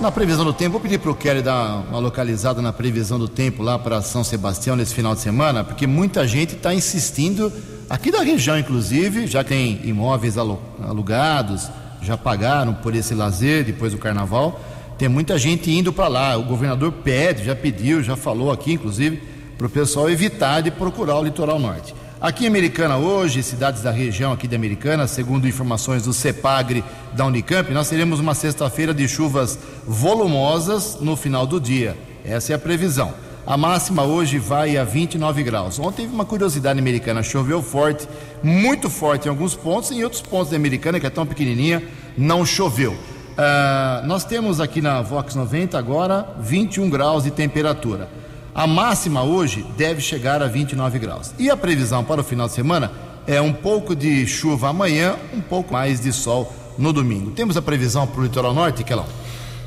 Na 0.02 0.12
previsão 0.12 0.44
do 0.44 0.52
tempo, 0.52 0.74
vou 0.74 0.82
pedir 0.82 1.00
para 1.00 1.10
o 1.10 1.16
Kelly 1.16 1.42
dar 1.42 1.86
uma 1.90 1.98
localizada 2.00 2.62
na 2.62 2.74
previsão 2.74 3.18
do 3.18 3.30
tempo 3.30 3.64
lá 3.64 3.80
para 3.80 4.02
São 4.02 4.22
Sebastião 4.22 4.76
nesse 4.76 4.94
final 4.94 5.16
de 5.16 5.22
semana, 5.22 5.64
porque 5.64 5.88
muita 5.88 6.28
gente 6.28 6.56
está 6.56 6.74
insistindo, 6.74 7.54
aqui 7.90 8.12
da 8.12 8.22
região 8.22 8.60
inclusive, 8.60 9.28
já 9.28 9.46
tem 9.46 9.80
imóveis 9.86 10.38
alugados, 10.38 11.70
já 12.02 12.18
pagaram 12.18 12.74
por 12.74 12.94
esse 12.94 13.16
lazer 13.16 13.64
depois 13.64 13.94
do 13.94 13.98
carnaval. 13.98 14.60
Tem 14.98 15.08
muita 15.08 15.38
gente 15.40 15.72
indo 15.72 15.94
para 15.94 16.10
lá. 16.10 16.36
O 16.36 16.44
governador 16.44 16.92
pede, 16.92 17.46
já 17.46 17.56
pediu, 17.56 18.04
já 18.04 18.18
falou 18.18 18.52
aqui, 18.52 18.74
inclusive, 18.74 19.24
para 19.58 19.68
o 19.68 19.70
pessoal 19.70 20.10
evitar 20.10 20.60
de 20.60 20.70
procurar 20.70 21.18
o 21.18 21.24
litoral 21.24 21.60
norte. 21.60 21.96
Aqui 22.20 22.46
em 22.46 22.48
Americana 22.48 22.98
hoje, 22.98 23.44
cidades 23.44 23.84
da 23.84 23.92
região 23.92 24.32
aqui 24.32 24.48
de 24.48 24.56
Americana, 24.56 25.06
segundo 25.06 25.48
informações 25.48 26.02
do 26.02 26.12
CEPAGRE 26.12 26.84
da 27.14 27.24
Unicamp, 27.24 27.72
nós 27.72 27.90
teremos 27.90 28.20
uma 28.20 28.34
sexta-feira 28.34 28.92
de 28.92 29.08
chuvas 29.08 29.60
volumosas 29.86 30.98
no 31.00 31.16
final 31.16 31.46
do 31.46 31.62
dia. 31.62 31.96
Essa 32.26 32.54
é 32.54 32.56
a 32.56 32.60
previsão. 32.60 33.14
A 33.46 33.56
máxima 33.56 34.02
hoje 34.02 34.40
vai 34.40 34.78
a 34.78 34.84
29 34.84 35.44
graus. 35.44 35.78
Ontem 35.78 36.04
teve 36.04 36.14
uma 36.16 36.26
curiosidade 36.26 36.80
americana, 36.80 37.22
choveu 37.22 37.62
forte, 37.62 38.10
muito 38.42 38.90
forte 38.90 39.28
em 39.28 39.30
alguns 39.30 39.54
pontos, 39.54 39.92
em 39.92 40.04
outros 40.04 40.24
pontos 40.24 40.50
da 40.50 40.56
Americana, 40.58 41.00
que 41.00 41.06
é 41.06 41.12
tão 41.12 41.26
pequenininha, 41.26 41.84
não 42.18 42.44
choveu. 42.44 42.94
Uh, 42.94 44.08
nós 44.08 44.26
temos 44.26 44.60
aqui 44.60 44.82
na 44.82 45.04
Vox 45.04 45.36
90 45.36 45.78
agora 45.78 46.28
21 46.40 46.90
graus 46.90 47.26
de 47.26 47.32
temperatura. 47.32 48.10
A 48.58 48.66
máxima 48.66 49.22
hoje 49.22 49.64
deve 49.78 50.02
chegar 50.02 50.42
a 50.42 50.48
29 50.48 50.98
graus. 50.98 51.32
E 51.38 51.48
a 51.48 51.56
previsão 51.56 52.04
para 52.04 52.22
o 52.22 52.24
final 52.24 52.48
de 52.48 52.56
semana 52.56 52.92
é 53.28 53.40
um 53.40 53.54
pouco 53.54 53.96
de 53.96 54.26
chuva 54.26 54.70
amanhã, 54.70 55.16
um 55.32 55.40
pouco 55.40 55.74
mais 55.74 56.02
de 56.02 56.12
sol 56.12 56.52
no 56.76 56.92
domingo. 56.92 57.30
Temos 57.30 57.56
a 57.56 57.62
previsão 57.62 58.08
para 58.08 58.20
o 58.20 58.24
litoral 58.24 58.56
norte, 58.56 58.84
Kelão? 58.84 59.06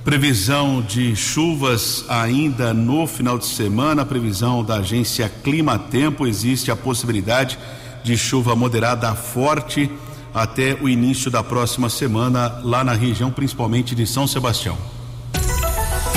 Previsão 0.02 0.82
de 0.82 1.14
chuvas 1.14 2.04
ainda 2.08 2.74
no 2.74 3.06
final 3.06 3.38
de 3.38 3.46
semana, 3.46 4.04
previsão 4.04 4.64
da 4.64 4.78
agência 4.78 5.30
Clima 5.44 5.78
Tempo, 5.78 6.26
existe 6.26 6.72
a 6.72 6.74
possibilidade 6.74 7.60
de 8.02 8.18
chuva 8.18 8.56
moderada 8.56 9.14
forte 9.14 9.88
até 10.34 10.74
o 10.74 10.88
início 10.88 11.30
da 11.30 11.44
próxima 11.44 11.88
semana, 11.88 12.60
lá 12.64 12.82
na 12.82 12.94
região, 12.94 13.30
principalmente 13.30 13.94
de 13.94 14.04
São 14.04 14.26
Sebastião. 14.26 14.76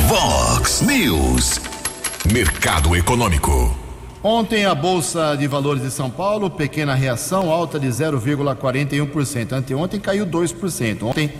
Vox 0.07 0.81
News. 0.81 1.72
Mercado 2.31 2.95
Econômico. 2.95 3.75
Ontem 4.23 4.65
a 4.65 4.73
Bolsa 4.73 5.35
de 5.35 5.45
Valores 5.45 5.83
de 5.83 5.91
São 5.91 6.09
Paulo, 6.09 6.49
pequena 6.49 6.95
reação, 6.95 7.51
alta 7.51 7.77
de 7.77 7.87
0,41%. 7.87 9.51
Anteontem 9.51 9.99
caiu 9.99 10.25
2%. 10.25 11.03
Ontem 11.03 11.33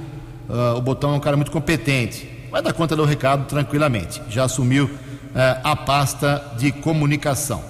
Uh, 0.48 0.76
o 0.76 0.80
Botão 0.80 1.14
é 1.14 1.16
um 1.16 1.20
cara 1.20 1.36
muito 1.36 1.50
competente 1.50 2.34
vai 2.54 2.62
dar 2.62 2.72
conta 2.72 2.94
do 2.94 3.04
recado 3.04 3.46
tranquilamente. 3.46 4.22
Já 4.30 4.44
assumiu 4.44 4.88
eh, 5.34 5.58
a 5.64 5.74
pasta 5.74 6.52
de 6.56 6.70
comunicação. 6.70 7.64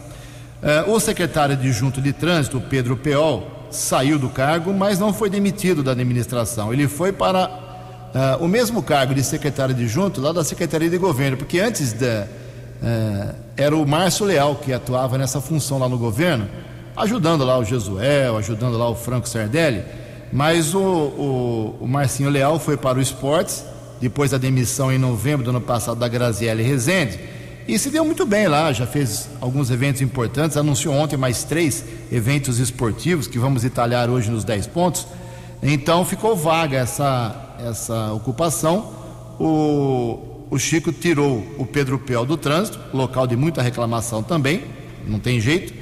Eh, 0.62 0.84
o 0.86 1.00
secretário 1.00 1.54
adjunto 1.54 2.02
de, 2.02 2.12
de 2.12 2.12
trânsito, 2.12 2.60
Pedro 2.60 2.94
Peol, 2.94 3.50
saiu 3.70 4.18
do 4.18 4.28
cargo, 4.28 4.74
mas 4.74 4.98
não 4.98 5.10
foi 5.10 5.30
demitido 5.30 5.82
da 5.82 5.92
administração. 5.92 6.70
Ele 6.70 6.86
foi 6.86 7.14
para 7.14 7.50
eh, 8.14 8.36
o 8.40 8.46
mesmo 8.46 8.82
cargo 8.82 9.14
de 9.14 9.24
secretário 9.24 9.74
adjunto 9.74 10.20
lá 10.20 10.32
da 10.32 10.44
Secretaria 10.44 10.90
de 10.90 10.98
Governo, 10.98 11.38
porque 11.38 11.60
antes 11.60 11.94
de, 11.94 12.26
era 13.56 13.76
o 13.76 13.86
Márcio 13.86 14.26
Leal 14.26 14.56
que 14.56 14.72
atuava 14.72 15.16
nessa 15.16 15.40
função 15.40 15.78
lá 15.78 15.88
no 15.88 15.96
governo, 15.98 16.48
ajudando 16.96 17.44
lá 17.44 17.58
o 17.58 17.64
Jesuel, 17.64 18.36
ajudando 18.36 18.76
lá 18.76 18.88
o 18.88 18.94
Franco 18.94 19.28
Sardelli. 19.28 19.82
Mas 20.32 20.74
o, 20.74 20.80
o, 20.80 21.76
o 21.80 21.86
Marcinho 21.86 22.28
Leal 22.28 22.58
foi 22.58 22.76
para 22.76 22.98
o 22.98 23.00
esportes 23.00 23.64
depois 24.00 24.32
da 24.32 24.38
demissão 24.38 24.92
em 24.92 24.98
novembro 24.98 25.44
do 25.44 25.50
ano 25.50 25.60
passado 25.60 25.98
da 25.98 26.08
Graziele 26.08 26.62
Rezende. 26.62 27.20
E 27.66 27.78
se 27.78 27.88
deu 27.88 28.04
muito 28.04 28.26
bem 28.26 28.46
lá, 28.46 28.72
já 28.72 28.86
fez 28.86 29.28
alguns 29.40 29.70
eventos 29.70 30.02
importantes, 30.02 30.56
anunciou 30.56 30.94
ontem 30.94 31.16
mais 31.16 31.44
três 31.44 31.84
eventos 32.12 32.58
esportivos 32.58 33.26
que 33.26 33.38
vamos 33.38 33.62
detalhar 33.62 34.10
hoje 34.10 34.30
nos 34.30 34.44
10 34.44 34.66
pontos. 34.66 35.06
Então 35.62 36.04
ficou 36.04 36.36
vaga 36.36 36.76
essa, 36.76 37.56
essa 37.58 38.12
ocupação. 38.12 38.92
O, 39.40 40.33
o 40.54 40.58
Chico 40.60 40.92
tirou 40.92 41.44
o 41.58 41.66
Pedro 41.66 41.98
Pel 41.98 42.24
do 42.24 42.36
trânsito, 42.36 42.78
local 42.92 43.26
de 43.26 43.34
muita 43.34 43.60
reclamação 43.60 44.22
também, 44.22 44.62
não 45.04 45.18
tem 45.18 45.40
jeito, 45.40 45.74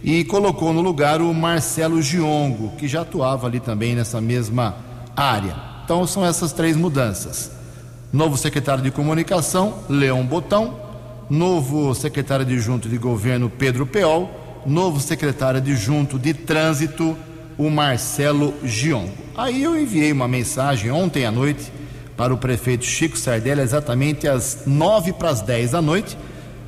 e 0.00 0.22
colocou 0.22 0.72
no 0.72 0.80
lugar 0.80 1.20
o 1.20 1.34
Marcelo 1.34 2.00
Giongo, 2.00 2.70
que 2.76 2.86
já 2.86 3.00
atuava 3.00 3.48
ali 3.48 3.58
também 3.58 3.96
nessa 3.96 4.20
mesma 4.20 4.76
área. 5.16 5.56
Então 5.84 6.06
são 6.06 6.24
essas 6.24 6.52
três 6.52 6.76
mudanças. 6.76 7.50
Novo 8.12 8.36
secretário 8.36 8.80
de 8.84 8.92
comunicação, 8.92 9.80
Leão 9.88 10.24
Botão. 10.24 10.80
Novo 11.28 11.92
secretário 11.92 12.46
adjunto 12.46 12.88
de, 12.88 12.94
de 12.94 13.02
governo, 13.02 13.50
Pedro 13.50 13.84
Peol. 13.84 14.30
Novo 14.64 15.00
secretário 15.00 15.58
adjunto 15.58 16.16
de, 16.16 16.32
de 16.32 16.34
trânsito, 16.34 17.18
o 17.58 17.68
Marcelo 17.68 18.54
Giongo. 18.62 19.10
Aí 19.36 19.64
eu 19.64 19.76
enviei 19.76 20.12
uma 20.12 20.28
mensagem 20.28 20.92
ontem 20.92 21.26
à 21.26 21.32
noite 21.32 21.81
para 22.16 22.32
o 22.32 22.38
prefeito 22.38 22.84
Chico 22.84 23.16
Sardelli, 23.16 23.60
exatamente 23.60 24.28
às 24.28 24.62
nove 24.66 25.12
para 25.12 25.30
as 25.30 25.40
dez 25.40 25.70
da 25.72 25.82
noite, 25.82 26.16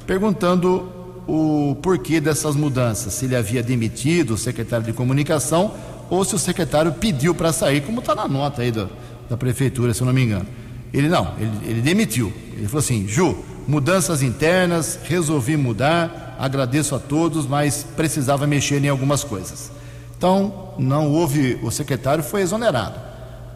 perguntando 0.07 0.91
o 1.27 1.77
porquê 1.83 2.21
dessas 2.21 2.55
mudanças, 2.55 3.15
se 3.15 3.25
ele 3.25 3.37
havia 3.37 3.63
demitido 3.63 4.35
o 4.35 4.39
secretário 4.39 4.85
de 4.85 4.93
comunicação 4.93 5.73
ou 6.11 6.25
se 6.25 6.35
o 6.35 6.39
secretário 6.39 6.93
pediu 6.93 7.35
para 7.35 7.53
sair, 7.53 7.81
como 7.81 8.01
está 8.01 8.15
na 8.15 8.29
nota 8.29 8.63
aí 8.63 8.71
do, 8.71 8.91
da 9.29 9.37
prefeitura, 9.37 9.95
se 9.95 10.03
eu 10.03 10.07
não 10.07 10.13
me 10.13 10.23
engano. 10.23 10.47
Ele 10.93 11.09
não, 11.09 11.33
ele, 11.39 11.51
ele 11.65 11.81
demitiu. 11.81 12.33
Ele 12.53 12.67
falou 12.67 12.81
assim: 12.81 13.09
Ju, 13.09 13.37
mudanças 13.67 14.23
internas, 14.23 14.99
resolvi 15.05 15.57
mudar, 15.57 16.37
agradeço 16.39 16.95
a 16.95 16.99
todos, 16.99 17.47
mas 17.47 17.85
precisava 17.97 18.47
mexer 18.47 18.85
em 18.85 18.89
algumas 18.89 19.25
coisas. 19.25 19.73
Então, 20.17 20.75
não 20.79 21.11
houve, 21.11 21.59
o 21.63 21.71
secretário 21.71 22.23
foi 22.23 22.43
exonerado. 22.43 22.99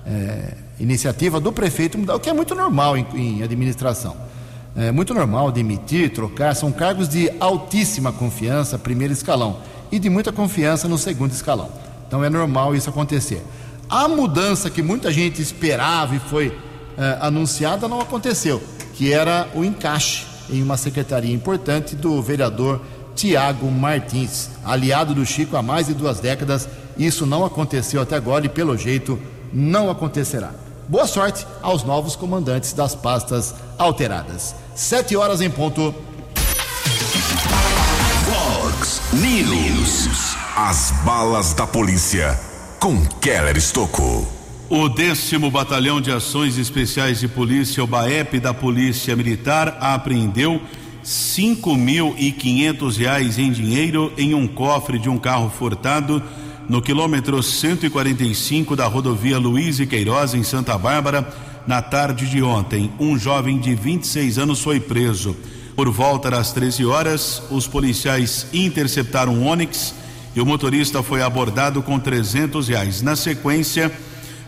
É, 0.06 0.54
iniciativa 0.80 1.40
do 1.40 1.52
prefeito 1.52 1.98
mudar, 1.98 2.16
o 2.16 2.20
que 2.20 2.28
é 2.28 2.32
muito 2.32 2.54
normal 2.54 2.96
em, 2.96 3.06
em 3.14 3.42
administração. 3.42 4.16
É 4.76 4.92
muito 4.92 5.12
normal 5.12 5.50
demitir, 5.50 6.12
trocar, 6.12 6.54
são 6.54 6.70
cargos 6.70 7.08
de 7.08 7.30
altíssima 7.40 8.12
confiança, 8.12 8.78
primeiro 8.78 9.12
escalão, 9.12 9.58
e 9.90 9.98
de 9.98 10.08
muita 10.08 10.30
confiança 10.30 10.86
no 10.86 10.96
segundo 10.96 11.32
escalão. 11.32 11.68
Então 12.06 12.22
é 12.22 12.30
normal 12.30 12.76
isso 12.76 12.88
acontecer. 12.88 13.42
A 13.90 14.06
mudança 14.06 14.70
que 14.70 14.82
muita 14.82 15.10
gente 15.10 15.42
esperava 15.42 16.14
e 16.14 16.18
foi 16.18 16.56
eh, 16.96 17.18
anunciada 17.20 17.88
não 17.88 18.00
aconteceu, 18.00 18.62
que 18.94 19.12
era 19.12 19.48
o 19.54 19.64
encaixe 19.64 20.26
em 20.50 20.62
uma 20.62 20.76
secretaria 20.76 21.34
importante 21.34 21.96
do 21.96 22.20
vereador 22.22 22.80
Tiago 23.14 23.70
Martins, 23.70 24.50
aliado 24.64 25.14
do 25.14 25.26
Chico 25.26 25.56
há 25.56 25.62
mais 25.62 25.88
de 25.88 25.94
duas 25.94 26.20
décadas. 26.20 26.68
Isso 26.96 27.26
não 27.26 27.44
aconteceu 27.44 28.00
até 28.00 28.14
agora 28.14 28.46
e, 28.46 28.48
pelo 28.48 28.76
jeito, 28.76 29.18
não 29.52 29.90
acontecerá. 29.90 30.52
Boa 30.88 31.06
sorte 31.06 31.46
aos 31.60 31.84
novos 31.84 32.16
comandantes 32.16 32.72
das 32.72 32.94
pastas 32.94 33.54
alteradas. 33.76 34.54
Sete 34.74 35.14
horas 35.14 35.42
em 35.42 35.50
ponto. 35.50 35.94
Fox 38.24 39.02
News. 39.12 40.34
As 40.56 40.90
balas 41.04 41.52
da 41.52 41.66
polícia 41.66 42.40
com 42.80 43.04
Keller 43.20 43.58
Estocou. 43.58 44.26
O 44.70 44.88
décimo 44.88 45.50
Batalhão 45.50 46.00
de 46.00 46.10
Ações 46.10 46.56
Especiais 46.56 47.20
de 47.20 47.28
Polícia, 47.28 47.84
o 47.84 47.86
BAEP 47.86 48.40
da 48.40 48.54
Polícia 48.54 49.14
Militar, 49.14 49.76
apreendeu 49.82 50.58
cinco 51.02 51.74
mil 51.74 52.14
e 52.16 52.32
quinhentos 52.32 52.96
reais 52.96 53.38
em 53.38 53.52
dinheiro 53.52 54.10
em 54.16 54.32
um 54.32 54.48
cofre 54.48 54.98
de 54.98 55.10
um 55.10 55.18
carro 55.18 55.50
furtado 55.50 56.22
no 56.68 56.82
quilômetro 56.82 57.42
145 57.42 58.76
da 58.76 58.86
rodovia 58.86 59.38
Luiz 59.38 59.80
e 59.80 59.86
Queiroz, 59.86 60.34
em 60.34 60.42
Santa 60.42 60.76
Bárbara, 60.76 61.26
na 61.66 61.80
tarde 61.80 62.28
de 62.28 62.42
ontem. 62.42 62.92
Um 63.00 63.18
jovem 63.18 63.58
de 63.58 63.74
26 63.74 64.38
anos 64.38 64.60
foi 64.60 64.78
preso. 64.78 65.34
Por 65.74 65.90
volta 65.90 66.30
das 66.30 66.52
13 66.52 66.84
horas, 66.84 67.42
os 67.50 67.66
policiais 67.66 68.46
interceptaram 68.52 69.32
um 69.32 69.46
Onix 69.46 69.94
e 70.36 70.40
o 70.40 70.46
motorista 70.46 71.02
foi 71.02 71.22
abordado 71.22 71.82
com 71.82 71.98
300 71.98 72.68
reais. 72.68 73.00
Na 73.00 73.16
sequência, 73.16 73.90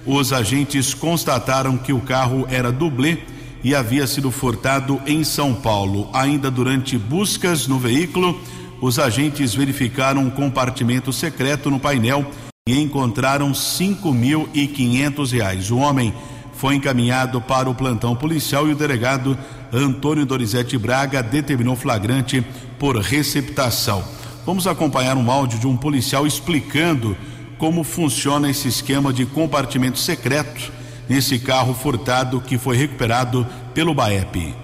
os 0.04 0.32
agentes 0.32 0.92
constataram 0.92 1.78
que 1.78 1.92
o 1.92 2.00
carro 2.00 2.46
era 2.50 2.70
dublê 2.70 3.18
e 3.64 3.74
havia 3.74 4.06
sido 4.06 4.30
furtado 4.30 5.00
em 5.06 5.24
São 5.24 5.54
Paulo. 5.54 6.10
Ainda 6.12 6.50
durante 6.50 6.98
buscas 6.98 7.66
no 7.66 7.78
veículo, 7.78 8.38
os 8.80 8.98
agentes 8.98 9.54
verificaram 9.54 10.22
um 10.22 10.30
compartimento 10.30 11.12
secreto 11.12 11.70
no 11.70 11.78
painel 11.78 12.30
e 12.68 12.78
encontraram 12.78 13.52
cinco 13.52 14.12
mil 14.12 14.48
e 14.54 14.66
quinhentos 14.66 15.32
reais. 15.32 15.70
O 15.70 15.78
homem 15.78 16.14
foi 16.54 16.74
encaminhado 16.74 17.40
para 17.40 17.68
o 17.68 17.74
plantão 17.74 18.14
policial 18.14 18.68
e 18.68 18.72
o 18.72 18.76
delegado 18.76 19.36
Antônio 19.72 20.26
Dorizete 20.26 20.76
Braga 20.76 21.22
determinou 21.22 21.76
flagrante 21.76 22.44
por 22.78 22.96
receptação. 22.96 24.04
Vamos 24.44 24.66
acompanhar 24.66 25.16
um 25.16 25.30
áudio 25.30 25.58
de 25.58 25.66
um 25.66 25.76
policial 25.76 26.26
explicando 26.26 27.16
como 27.58 27.84
funciona 27.84 28.50
esse 28.50 28.68
esquema 28.68 29.12
de 29.12 29.26
compartimento 29.26 29.98
secreto 29.98 30.72
nesse 31.08 31.38
carro 31.38 31.74
furtado 31.74 32.40
que 32.40 32.56
foi 32.56 32.76
recuperado 32.76 33.46
pelo 33.74 33.94
BAEP. 33.94 34.54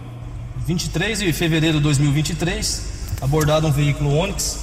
23 0.67 1.21
de 1.21 1.33
fevereiro 1.33 1.79
de 1.79 1.85
2023, 1.85 2.96
abordado 3.21 3.67
um 3.67 3.73
veículo 3.73 4.17
Onix, 4.17 4.59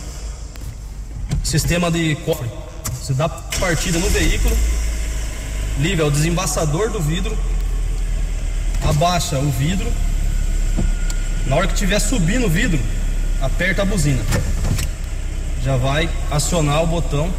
sistema 1.44 1.90
de 1.90 2.16
cofre. 2.18 2.50
Você 2.94 3.14
dá 3.14 3.28
partida 3.28 4.00
no 4.00 4.10
veículo, 4.10 4.56
liga 5.80 6.06
o 6.06 6.12
desembaçador 6.12 6.90
do 6.90 7.00
vidro, 7.00 7.38
abaixa 8.84 9.38
o 9.40 9.50
vidro. 9.52 9.92
Na 11.48 11.58
hora 11.58 11.68
que 11.68 11.74
estiver 11.74 12.00
subindo 12.00 12.46
o 12.46 12.50
vidro, 12.50 12.80
aperta 13.42 13.82
a 13.82 13.86
buzina. 13.86 14.24
Já 15.64 15.76
vai 15.78 16.10
acionar 16.32 16.84
o 16.84 16.88
botão 16.88 17.34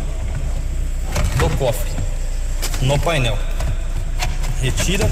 do 1.38 1.57
cofre 1.57 1.90
no 2.83 2.98
painel. 2.98 3.38
Retira. 4.61 5.09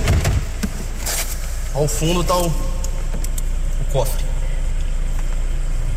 Ao 1.74 1.88
fundo 1.88 2.20
está 2.20 2.36
o, 2.36 2.46
o 2.46 3.84
cofre. 3.92 4.31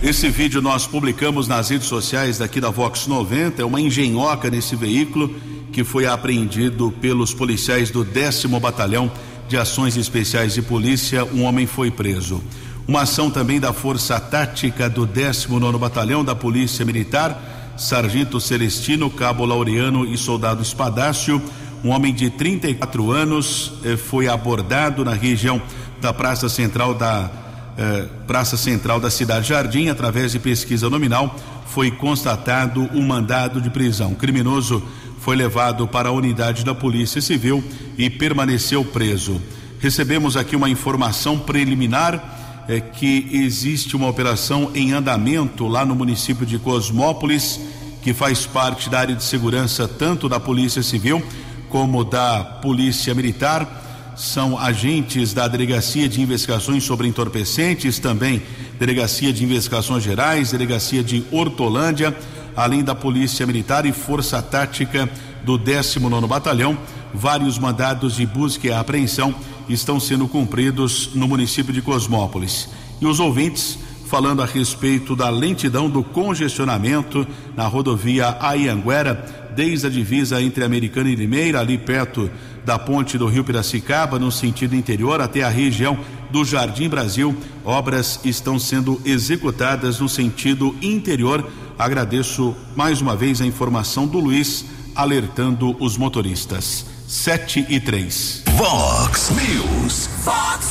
Esse 0.06 0.30
vídeo 0.30 0.62
nós 0.62 0.86
publicamos 0.86 1.48
nas 1.48 1.70
redes 1.70 1.88
sociais 1.88 2.38
daqui 2.38 2.62
da 2.62 2.70
Vox 2.70 3.08
90. 3.08 3.60
É 3.63 3.65
uma 3.65 3.82
engenhoca 3.82 4.52
nesse 4.52 4.76
veículo 4.76 5.34
que 5.72 5.84
foi 5.84 6.06
apreendido 6.06 6.91
pelos 7.02 7.34
policiais 7.34 7.89
do 7.89 8.04
décimo 8.04 8.60
batalhão 8.60 9.12
de 9.50 9.58
ações 9.58 9.98
especiais 9.98 10.54
de 10.54 10.62
polícia. 10.62 11.26
Um 11.26 11.41
homem 11.41 11.65
foi 11.65 11.89
preso. 11.89 12.39
Uma 12.88 13.02
ação 13.02 13.32
também 13.32 13.60
da 13.60 13.74
Força 13.74 14.20
Tática 14.20 14.88
do 14.88 15.08
19 15.08 15.80
Batalhão 15.80 16.24
da 16.24 16.36
Polícia 16.36 16.86
Militar 16.86 17.74
Sargento 17.76 18.39
Celestino, 18.39 19.10
Cabo 19.10 19.44
Laureano 19.44 20.06
e 20.06 20.15
Soldado 20.20 20.62
Espadácio. 20.62 21.41
Um 21.84 21.89
homem 21.89 22.13
de 22.13 22.30
34 22.30 23.12
anos 23.12 23.74
eh, 23.84 23.98
foi 23.98 24.28
abordado 24.28 25.04
na 25.04 25.13
região 25.13 25.60
da 26.00 26.13
Praça 26.13 26.48
Central 26.48 26.94
da 26.94 27.45
eh, 27.78 28.06
Praça 28.26 28.56
Central 28.58 29.00
da 29.00 29.10
Cidade 29.10 29.50
Jardim, 29.50 29.90
através 29.90 30.32
de 30.32 30.40
pesquisa 30.40 30.90
nominal, 30.90 31.36
foi 31.68 31.92
constatado 31.92 32.90
um 32.94 33.02
mandado 33.02 33.60
de 33.60 33.70
prisão. 33.70 34.14
O 34.14 34.16
criminoso 34.16 34.82
foi 35.20 35.36
levado 35.36 35.88
para 35.88 36.10
a 36.10 36.12
unidade 36.12 36.64
da 36.64 36.76
Polícia 36.76 37.22
Civil 37.22 37.64
e 37.98 38.10
permaneceu 38.10 38.86
preso. 38.86 39.42
Recebemos 39.80 40.38
aqui 40.38 40.56
uma 40.56 40.70
informação 40.70 41.38
preliminar 41.38 42.64
é, 42.68 42.80
que 42.80 43.28
existe 43.32 43.96
uma 43.96 44.08
operação 44.08 44.72
em 44.74 44.94
andamento 44.94 45.68
lá 45.68 45.86
no 45.86 45.96
município 45.96 46.46
de 46.46 46.58
Cosmópolis, 46.58 47.60
que 48.02 48.14
faz 48.14 48.46
parte 48.46 48.90
da 48.90 49.00
área 49.00 49.16
de 49.16 49.24
segurança 49.24 49.88
tanto 49.88 50.30
da 50.30 50.40
Polícia 50.40 50.82
Civil 50.82 51.24
como 51.70 52.04
da 52.04 52.44
Polícia 52.44 53.14
Militar. 53.14 53.85
São 54.15 54.58
agentes 54.58 55.34
da 55.34 55.45
Delegacia 55.47 56.08
de 56.08 56.21
Investigações 56.21 56.84
sobre 56.84 57.08
Entorpecentes, 57.08 57.99
também 57.99 58.41
Delegacia 58.80 59.34
de 59.34 59.43
Investigações 59.43 60.04
Gerais, 60.04 60.51
Delegacia 60.51 61.04
de 61.04 61.25
Hortolândia, 61.32 62.15
além 62.56 62.82
da 62.82 62.95
Polícia 62.95 63.45
Militar 63.45 63.86
e 63.86 63.91
Força 63.91 64.41
Tática 64.41 65.10
do 65.43 65.58
19 65.58 66.28
Batalhão. 66.28 66.78
Vários 67.13 67.60
mandados 67.60 68.15
de 68.15 68.25
busca 68.25 68.67
e 68.67 68.71
apreensão 68.71 69.36
estão 69.67 69.99
sendo 69.99 70.28
cumpridos 70.28 71.10
no 71.13 71.28
município 71.28 71.73
de 71.73 71.82
Cosmópolis. 71.82 72.69
E 73.01 73.06
os 73.06 73.19
ouvintes 73.19 73.78
falando 74.06 74.41
a 74.41 74.45
respeito 74.45 75.15
da 75.15 75.30
lentidão 75.30 75.89
do 75.89 76.04
congestionamento 76.04 77.28
na 77.56 77.65
rodovia 77.67 78.38
Aianguera, 78.39 79.51
desde 79.56 79.88
a 79.88 79.89
divisa 79.89 80.41
entre 80.41 80.63
Americana 80.63 81.10
e 81.10 81.15
Limeira, 81.15 81.60
ali 81.60 81.78
perto 81.78 82.30
da 82.65 82.80
ponte 82.80 83.17
do 83.17 83.28
Rio 83.28 83.43
Piracicaba, 83.43 84.17
no 84.17 84.32
sentido 84.32 84.75
interior, 84.75 85.21
até 85.21 85.43
a 85.43 85.49
região 85.49 85.97
do 86.32 86.43
Jardim 86.43 86.89
Brasil. 86.89 87.38
Obras 87.63 88.19
estão 88.25 88.58
sendo 88.58 88.99
executadas 89.06 89.99
no 89.99 90.10
sentido 90.10 90.75
interior. 90.82 91.47
Agradeço 91.78 92.56
mais 92.75 93.01
uma 93.01 93.15
vez 93.15 93.39
a 93.39 93.45
informação 93.45 94.08
do 94.08 94.19
Luiz, 94.19 94.65
alertando 94.95 95.75
os 95.80 95.95
motoristas. 95.95 96.86
7 97.08 97.67
e 97.69 97.80
3. 97.80 98.43
Vox 98.58 99.30
News. 99.30 100.10
Fox 100.23 100.67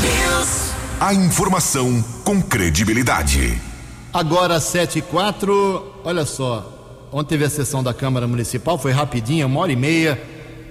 News. 0.00 0.72
A 0.98 1.12
informação 1.12 2.02
com 2.24 2.40
credibilidade. 2.40 3.60
Agora 4.12 4.58
7 4.60 5.00
e 5.00 5.02
4, 5.02 6.00
olha 6.04 6.24
só. 6.24 6.70
Ontem 7.12 7.30
teve 7.30 7.44
a 7.44 7.50
sessão 7.50 7.82
da 7.82 7.92
Câmara 7.92 8.26
Municipal, 8.26 8.78
foi 8.78 8.92
rapidinha, 8.92 9.46
uma 9.46 9.60
hora 9.60 9.72
e 9.72 9.76
meia, 9.76 10.20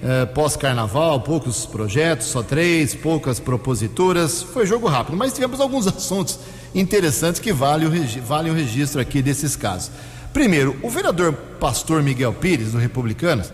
eh, 0.05 0.25
pós-carnaval, 0.25 1.21
poucos 1.21 1.65
projetos, 1.65 2.27
só 2.27 2.43
três, 2.43 2.93
poucas 2.93 3.39
proposituras, 3.39 4.43
foi 4.43 4.65
jogo 4.65 4.85
rápido, 4.89 5.15
mas 5.15 5.31
tivemos 5.31 5.61
alguns 5.61 5.87
assuntos 5.87 6.39
interessantes 6.75 7.39
que 7.39 7.53
valem 7.53 7.87
o, 7.87 8.21
valem 8.21 8.51
o 8.51 8.55
registro 8.55 8.99
aqui 8.99 9.21
desses 9.21 9.55
casos. 9.55 9.91
Primeiro, 10.33 10.75
o 10.83 10.89
vereador 10.89 11.31
pastor 11.57 12.03
Miguel 12.03 12.33
Pires, 12.33 12.73
do 12.73 12.77
Republicanos, 12.79 13.53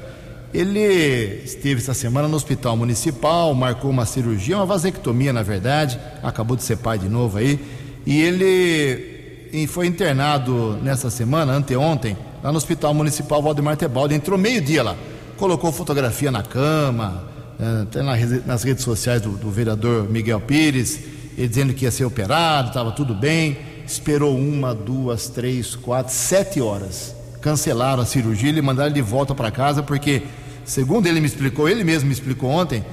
ele 0.52 1.44
esteve 1.46 1.82
essa 1.82 1.94
semana 1.94 2.28
no 2.28 2.36
hospital 2.36 2.76
municipal, 2.76 3.54
marcou 3.54 3.92
uma 3.92 4.08
cirurgia, 4.08 4.56
uma 4.56 4.66
vasectomia, 4.66 5.32
na 5.32 5.44
verdade, 5.44 6.00
acabou 6.24 6.58
de 6.58 6.64
ser 6.64 6.78
pai 6.78 6.98
de 6.98 7.08
novo 7.08 7.38
aí, 7.38 7.60
e 8.08 8.20
ele 8.20 9.68
foi 9.68 9.86
internado 9.86 10.80
nessa 10.82 11.12
semana, 11.12 11.54
anteontem, 11.54 12.18
lá 12.42 12.52
no 12.52 12.58
hospital 12.58 12.92
municipal 12.96 13.40
Valdemar 13.40 13.78
Tebaldi, 13.78 14.16
entrou 14.16 14.36
meio-dia 14.36 14.82
lá, 14.82 14.96
colocou 15.40 15.72
fotografia 15.72 16.30
na 16.30 16.44
cama, 16.44 17.24
eh, 17.60 17.84
até 17.84 18.02
rede- 18.14 18.44
nas 18.46 18.62
redes 18.64 18.84
sociais 18.84 19.22
do, 19.22 19.30
do 19.32 19.50
vereador 19.50 20.10
Miguel 20.10 20.42
Pires, 20.42 21.00
ele 21.38 21.48
dizendo 21.48 21.74
que 21.74 21.86
ia 21.86 21.92
ser 21.92 22.04
operado, 22.04 22.68
estava 22.68 22.92
tudo 22.92 23.16
bem, 23.16 23.58
esperou 23.88 24.38
uma, 24.38 24.76
duas, 24.76 25.30
três, 25.30 25.76
quatro, 25.76 26.14
sete 26.14 26.60
horas 26.62 27.16
cancelaram 27.42 28.04
a 28.04 28.06
cirurgia 28.06 28.50
e 28.50 28.62
mandaram 28.62 28.88
ele 28.90 28.96
de 28.96 29.02
volta 29.02 29.34
para 29.34 29.50
casa 29.50 29.82
porque, 29.82 30.24
segundo 30.66 31.08
ele 31.08 31.22
me 31.22 31.26
explicou, 31.26 31.70
ele 31.70 31.86
mesmo 31.86 32.08
me 32.08 32.14
explicou 32.14 32.50
ontem, 32.50 32.84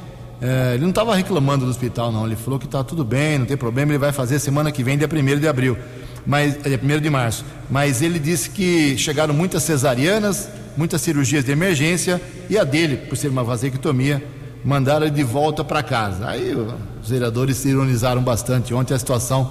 eh, 0.40 0.74
ele 0.74 0.82
não 0.85 0.90
estava 0.90 1.16
reclamando 1.16 1.64
do 1.64 1.70
hospital, 1.70 2.12
não. 2.12 2.24
Ele 2.24 2.37
falou 2.37 2.56
que 2.56 2.66
está 2.66 2.85
tudo 2.85 3.04
bem, 3.04 3.38
não 3.40 3.46
tem 3.46 3.56
problema, 3.56 3.90
ele 3.90 3.98
vai 3.98 4.12
fazer 4.12 4.38
semana 4.38 4.70
que 4.70 4.85
vem, 4.85 4.96
dia 4.96 5.09
1 5.12 5.40
de 5.40 5.48
abril, 5.48 5.76
mas 6.24 6.56
é 6.64 6.76
dia 6.76 6.80
1 6.80 7.00
de 7.00 7.11
março. 7.11 7.44
Mas 7.68 8.02
ele 8.02 8.20
disse 8.20 8.50
que 8.50 8.96
chegaram 8.96 9.35
muitas 9.35 9.64
cesarianas, 9.64 10.48
muitas 10.76 11.00
cirurgias 11.00 11.44
de 11.44 11.52
emergência 11.52 12.20
e 12.50 12.58
a 12.58 12.64
dele, 12.64 12.96
por 12.96 13.16
ser 13.16 13.28
uma 13.28 13.42
vasectomia, 13.44 14.22
mandaram 14.64 15.06
ele 15.06 15.14
de 15.14 15.22
volta 15.22 15.62
para 15.64 15.82
casa. 15.82 16.28
Aí 16.28 16.54
os 17.02 17.08
vereadores 17.08 17.56
se 17.56 17.68
ironizaram 17.68 18.22
bastante 18.22 18.74
ontem 18.74 18.94
a 18.94 18.98
situação 18.98 19.50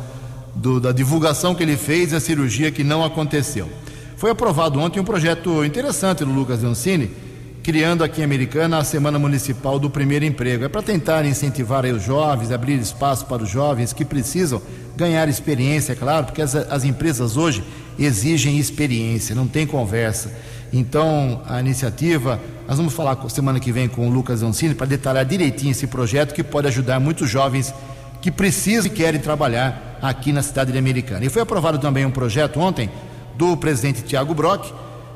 do- 0.53 0.79
da 0.79 0.91
divulgação 0.91 1.55
que 1.55 1.63
ele 1.63 1.77
fez 1.77 2.11
e 2.11 2.15
a 2.15 2.19
cirurgia 2.19 2.71
que 2.71 2.83
não 2.83 3.03
aconteceu. 3.03 3.69
Foi 4.17 4.29
aprovado 4.31 4.79
ontem 4.79 4.99
um 4.99 5.03
projeto 5.03 5.63
interessante 5.63 6.23
do 6.23 6.31
Lucas 6.31 6.61
Leoncini, 6.61 7.11
criando 7.61 8.03
aqui 8.03 8.21
em 8.21 8.23
Americana 8.23 8.77
a 8.77 8.83
Semana 8.83 9.17
Municipal 9.17 9.79
do 9.79 9.89
Primeiro 9.89 10.23
Emprego. 10.23 10.65
É 10.65 10.69
para 10.69 10.81
tentar 10.83 11.25
incentivar 11.25 11.83
os 11.85 12.03
jovens, 12.03 12.51
abrir 12.51 12.79
espaço 12.79 13.25
para 13.25 13.41
os 13.43 13.49
jovens 13.49 13.91
que 13.91 14.05
precisam 14.05 14.61
ganhar 14.95 15.27
experiência, 15.27 15.93
é 15.93 15.95
claro, 15.95 16.27
porque 16.27 16.41
as, 16.41 16.55
as 16.55 16.83
empresas 16.83 17.35
hoje 17.35 17.63
exigem 17.97 18.57
experiência, 18.57 19.33
não 19.35 19.47
tem 19.47 19.65
conversa. 19.65 20.31
Então, 20.77 21.41
a 21.47 21.61
iniciativa, 21.61 22.37
nós 22.67 22.75
vamos 22.75 22.93
falar 22.93 23.17
semana 23.29 23.61
que 23.61 23.71
vem 23.71 23.87
com 23.87 24.09
o 24.09 24.11
Lucas 24.11 24.41
Leoncini 24.41 24.75
para 24.75 24.85
detalhar 24.85 25.23
direitinho 25.23 25.71
esse 25.71 25.87
projeto 25.87 26.33
que 26.33 26.43
pode 26.43 26.67
ajudar 26.67 26.99
muitos 26.99 27.29
jovens 27.29 27.73
que 28.21 28.29
precisam 28.29 28.87
e 28.87 28.89
querem 28.89 29.21
trabalhar 29.21 29.97
aqui 30.01 30.33
na 30.33 30.43
cidade 30.43 30.73
de 30.73 30.77
Americana. 30.77 31.23
E 31.23 31.29
foi 31.29 31.41
aprovado 31.41 31.79
também 31.79 32.05
um 32.05 32.11
projeto 32.11 32.59
ontem 32.59 32.89
do 33.37 33.55
presidente 33.55 34.03
Tiago 34.03 34.33
Brock, 34.33 34.69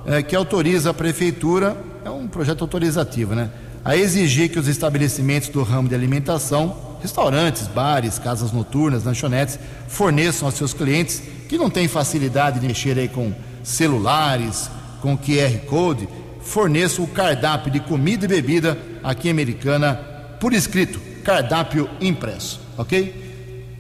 eh, 0.06 0.24
que 0.24 0.34
autoriza 0.34 0.92
a 0.92 0.94
prefeitura, 0.94 1.76
é 2.06 2.10
um 2.10 2.26
projeto 2.26 2.62
autorizativo, 2.62 3.36
né? 3.36 3.50
A 3.84 3.98
exigir 3.98 4.50
que 4.50 4.60
os 4.60 4.68
estabelecimentos 4.70 5.50
do 5.50 5.62
ramo 5.62 5.90
de 5.90 5.96
alimentação, 5.96 6.78
restaurantes, 7.02 7.68
bares, 7.68 8.18
casas 8.18 8.54
noturnas, 8.54 9.04
lanchonetes, 9.04 9.60
forneçam 9.90 10.48
aos 10.48 10.56
seus 10.56 10.74
clientes 10.74 11.22
que 11.50 11.58
não 11.58 11.70
têm 11.70 11.90
facilidade 11.90 12.62
de 12.62 12.68
mexer 12.68 12.98
aí 12.98 13.10
com 13.10 13.34
celulares, 13.62 14.70
com 15.02 15.18
QR 15.18 15.58
Code, 15.68 16.08
forneçam 16.42 17.06
o 17.06 17.08
cardápio 17.08 17.72
de 17.72 17.80
comida 17.80 18.26
e 18.26 18.28
bebida 18.28 18.78
aqui 19.04 19.28
em 19.28 19.32
Americana 19.32 19.96
por 20.40 20.54
escrito, 20.54 21.00
cardápio 21.24 21.90
impresso, 22.00 22.60
ok? 22.78 23.28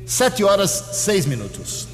Sete 0.05 0.43
horas, 0.43 0.71
seis 0.93 1.25
minutos. 1.25 1.87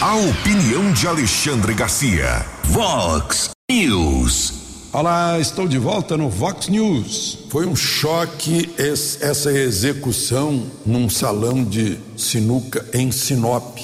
A 0.00 0.14
opinião 0.14 0.92
de 0.92 1.06
Alexandre 1.08 1.74
Garcia. 1.74 2.44
Vox 2.64 3.50
News. 3.70 4.52
Olá, 4.92 5.38
estou 5.38 5.66
de 5.66 5.78
volta 5.78 6.16
no 6.16 6.28
Vox 6.30 6.68
News. 6.68 7.38
Foi 7.50 7.66
um 7.66 7.74
choque 7.76 8.70
es- 8.78 9.18
essa 9.20 9.50
execução 9.52 10.64
num 10.86 11.08
salão 11.10 11.64
de 11.64 11.98
sinuca 12.16 12.84
em 12.94 13.10
Sinop. 13.10 13.76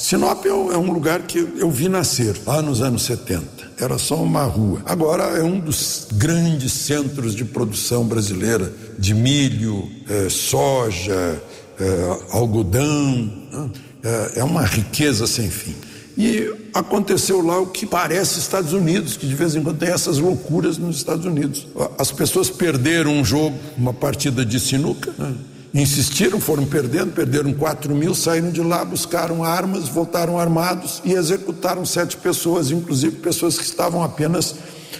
Sinop 0.00 0.46
é 0.46 0.54
um 0.54 0.72
é 0.72 0.78
um 0.78 0.90
lugar 0.92 1.20
que 1.22 1.38
eu 1.58 1.70
vi 1.70 1.86
nascer 1.86 2.34
lá 2.46 2.62
nos 2.62 2.80
anos 2.80 3.02
70. 3.02 3.44
Era 3.78 3.98
só 3.98 4.16
uma 4.16 4.44
rua. 4.44 4.80
Agora 4.86 5.24
é 5.38 5.42
um 5.42 5.60
dos 5.60 6.08
grandes 6.14 6.72
centros 6.72 7.34
de 7.34 7.44
produção 7.44 8.06
brasileira 8.06 8.72
de 8.98 9.12
milho, 9.12 9.86
eh, 10.08 10.28
soja, 10.30 11.42
eh, 11.78 12.18
algodão. 12.30 13.30
né? 13.52 13.70
É 14.36 14.42
uma 14.42 14.64
riqueza 14.64 15.26
sem 15.26 15.50
fim. 15.50 15.74
E 16.16 16.50
aconteceu 16.72 17.44
lá 17.44 17.60
o 17.60 17.66
que 17.66 17.84
parece 17.84 18.38
Estados 18.38 18.72
Unidos, 18.72 19.18
que 19.18 19.26
de 19.26 19.34
vez 19.34 19.54
em 19.54 19.62
quando 19.62 19.78
tem 19.78 19.90
essas 19.90 20.16
loucuras 20.16 20.78
nos 20.78 20.96
Estados 20.96 21.26
Unidos. 21.26 21.66
As 21.98 22.10
pessoas 22.10 22.48
perderam 22.48 23.12
um 23.12 23.24
jogo, 23.24 23.54
uma 23.76 23.92
partida 23.92 24.46
de 24.46 24.58
sinuca, 24.58 25.12
né? 25.18 25.34
Insistiram, 25.72 26.40
foram 26.40 26.66
perdendo, 26.66 27.12
perderam 27.12 27.52
4 27.52 27.94
mil, 27.94 28.14
saíram 28.14 28.50
de 28.50 28.60
lá, 28.60 28.84
buscaram 28.84 29.44
armas, 29.44 29.88
voltaram 29.88 30.38
armados 30.38 31.00
e 31.04 31.12
executaram 31.12 31.84
sete 31.86 32.16
pessoas, 32.16 32.70
inclusive 32.70 33.16
pessoas 33.16 33.56
que 33.56 33.64
estavam 33.64 34.02
apenas 34.02 34.54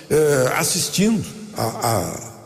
eh, 0.08 0.52
assistindo 0.56 1.24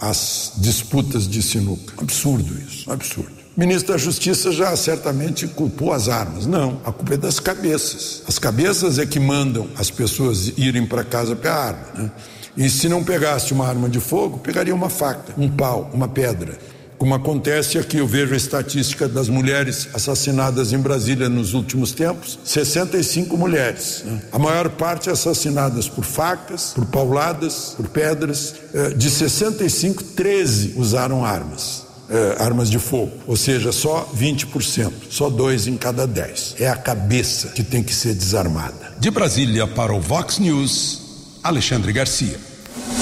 às 0.01 0.53
disputas 0.57 1.29
de 1.29 1.43
sinuca. 1.43 1.95
Absurdo 1.99 2.59
isso, 2.59 2.91
absurdo. 2.91 3.45
O 3.57 3.61
ministro 3.61 3.93
da 3.93 3.99
Justiça 3.99 4.51
já 4.51 4.77
certamente 4.77 5.47
culpou 5.47 5.93
as 5.93 6.09
armas. 6.09 6.45
Não, 6.45 6.81
a 6.85 6.91
culpa 6.91 7.15
é 7.15 7.17
das 7.17 7.39
cabeças. 7.39 8.23
As 8.27 8.37
cabeças 8.37 8.99
é 8.99 9.07
que 9.07 9.21
mandam 9.21 9.69
as 9.79 9.93
pessoas 9.93 10.53
irem 10.59 10.85
para 10.85 11.05
casa 11.05 11.37
pegar 11.37 11.55
arma. 11.55 11.87
Né? 11.95 12.11
E 12.57 12.69
se 12.69 12.89
não 12.89 13.05
pegasse 13.05 13.53
uma 13.53 13.67
arma 13.67 13.89
de 13.89 14.01
fogo, 14.01 14.39
pegaria 14.39 14.75
uma 14.75 14.91
faca, 14.91 15.33
um 15.39 15.49
pau, 15.49 15.89
uma 15.95 16.09
pedra. 16.09 16.59
Como 16.99 17.15
acontece 17.15 17.77
aqui, 17.79 17.99
eu 17.99 18.07
vejo 18.07 18.33
a 18.35 18.37
estatística 18.37 19.09
das 19.09 19.29
mulheres 19.29 19.89
assassinadas 19.93 20.73
em 20.73 20.79
Brasília 20.79 21.29
nos 21.29 21.53
últimos 21.53 21.93
tempos: 21.93 22.39
65 22.45 23.37
mulheres. 23.37 24.03
né? 24.05 24.23
A 24.33 24.39
maior 24.39 24.71
parte 24.71 25.11
assassinadas 25.11 25.89
por 25.89 26.05
facas, 26.05 26.73
por 26.75 26.87
pauladas, 26.87 27.75
por 27.77 27.89
pedras. 27.89 28.55
Eh, 28.73 28.91
De 28.91 29.11
65, 29.11 30.03
13 30.03 30.75
usaram 30.77 31.25
armas. 31.25 31.83
eh, 32.11 32.37
armas 32.39 32.69
de 32.71 32.79
fogo, 32.79 33.13
ou 33.27 33.35
seja, 33.37 33.73
só 33.73 34.07
20%, 34.15 34.93
só 35.11 35.31
dois 35.31 35.67
em 35.67 35.75
cada 35.77 36.07
dez. 36.07 36.55
É 36.61 36.69
a 36.69 36.77
cabeça 36.77 37.49
que 37.49 37.63
tem 37.63 37.83
que 37.83 37.95
ser 37.95 38.15
desarmada. 38.15 38.93
De 39.01 39.11
Brasília 39.11 39.67
para 39.67 39.93
o 39.93 40.01
Vox 40.01 40.39
News, 40.39 41.01
Alexandre 41.43 41.93
Garcia. 41.95 42.39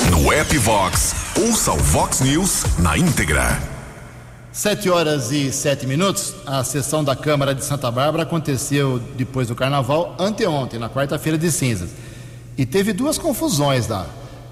No 0.08 0.32
app 0.32 0.56
Vox, 0.56 1.14
ouça 1.36 1.72
o 1.72 1.78
Vox 1.78 2.20
News 2.20 2.62
na 2.78 2.96
íntegra. 2.96 3.71
Sete 4.52 4.90
horas 4.90 5.32
e 5.32 5.50
sete 5.50 5.86
minutos. 5.86 6.34
A 6.44 6.62
sessão 6.62 7.02
da 7.02 7.16
Câmara 7.16 7.54
de 7.54 7.64
Santa 7.64 7.90
Bárbara 7.90 8.24
aconteceu 8.24 9.00
depois 9.16 9.48
do 9.48 9.54
Carnaval, 9.54 10.14
anteontem, 10.18 10.78
na 10.78 10.90
quarta-feira 10.90 11.38
de 11.38 11.50
cinzas. 11.50 11.88
E 12.58 12.66
teve 12.66 12.92
duas 12.92 13.16
confusões 13.16 13.88
lá. 13.88 14.06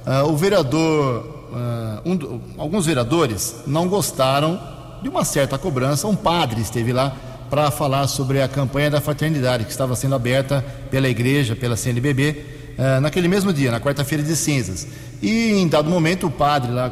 Uh, 0.06 0.26
o 0.26 0.36
vereador, 0.38 1.50
uh, 1.52 2.10
um, 2.10 2.40
alguns 2.56 2.86
vereadores 2.86 3.56
não 3.66 3.88
gostaram 3.88 4.58
de 5.02 5.08
uma 5.10 5.22
certa 5.22 5.58
cobrança. 5.58 6.06
Um 6.06 6.16
padre 6.16 6.62
esteve 6.62 6.94
lá 6.94 7.14
para 7.50 7.70
falar 7.70 8.08
sobre 8.08 8.40
a 8.40 8.48
campanha 8.48 8.90
da 8.90 9.02
fraternidade 9.02 9.64
que 9.64 9.70
estava 9.70 9.94
sendo 9.94 10.14
aberta 10.14 10.64
pela 10.90 11.10
igreja, 11.10 11.54
pela 11.54 11.76
CNBB, 11.76 12.30
uh, 12.30 12.82
ah, 12.82 13.00
naquele 13.02 13.28
mesmo 13.28 13.52
dia, 13.52 13.70
na 13.70 13.78
quarta-feira 13.78 14.24
de 14.24 14.34
cinzas. 14.34 14.86
E 15.20 15.52
em 15.52 15.68
dado 15.68 15.90
momento, 15.90 16.26
o 16.26 16.30
padre 16.30 16.72
lá 16.72 16.90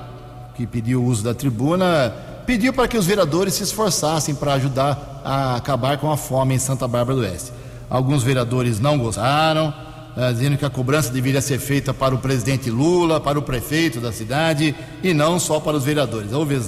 que 0.54 0.66
pediu 0.66 1.00
o 1.00 1.06
uso 1.06 1.24
da 1.24 1.32
tribuna 1.32 2.12
pediu 2.48 2.72
para 2.72 2.88
que 2.88 2.96
os 2.96 3.04
vereadores 3.04 3.52
se 3.52 3.62
esforçassem 3.62 4.34
para 4.34 4.54
ajudar 4.54 5.20
a 5.22 5.56
acabar 5.56 5.98
com 5.98 6.10
a 6.10 6.16
fome 6.16 6.54
em 6.54 6.58
Santa 6.58 6.88
Bárbara 6.88 7.18
do 7.18 7.22
Oeste. 7.22 7.52
Alguns 7.90 8.22
vereadores 8.22 8.80
não 8.80 8.96
gostaram, 8.96 9.70
eh, 10.16 10.32
dizendo 10.32 10.56
que 10.56 10.64
a 10.64 10.70
cobrança 10.70 11.12
deveria 11.12 11.42
ser 11.42 11.58
feita 11.58 11.92
para 11.92 12.14
o 12.14 12.18
presidente 12.18 12.70
Lula, 12.70 13.20
para 13.20 13.38
o 13.38 13.42
prefeito 13.42 14.00
da 14.00 14.10
cidade 14.12 14.74
e 15.02 15.12
não 15.12 15.38
só 15.38 15.60
para 15.60 15.76
os 15.76 15.84
vereadores. 15.84 16.32
Houve 16.32 16.58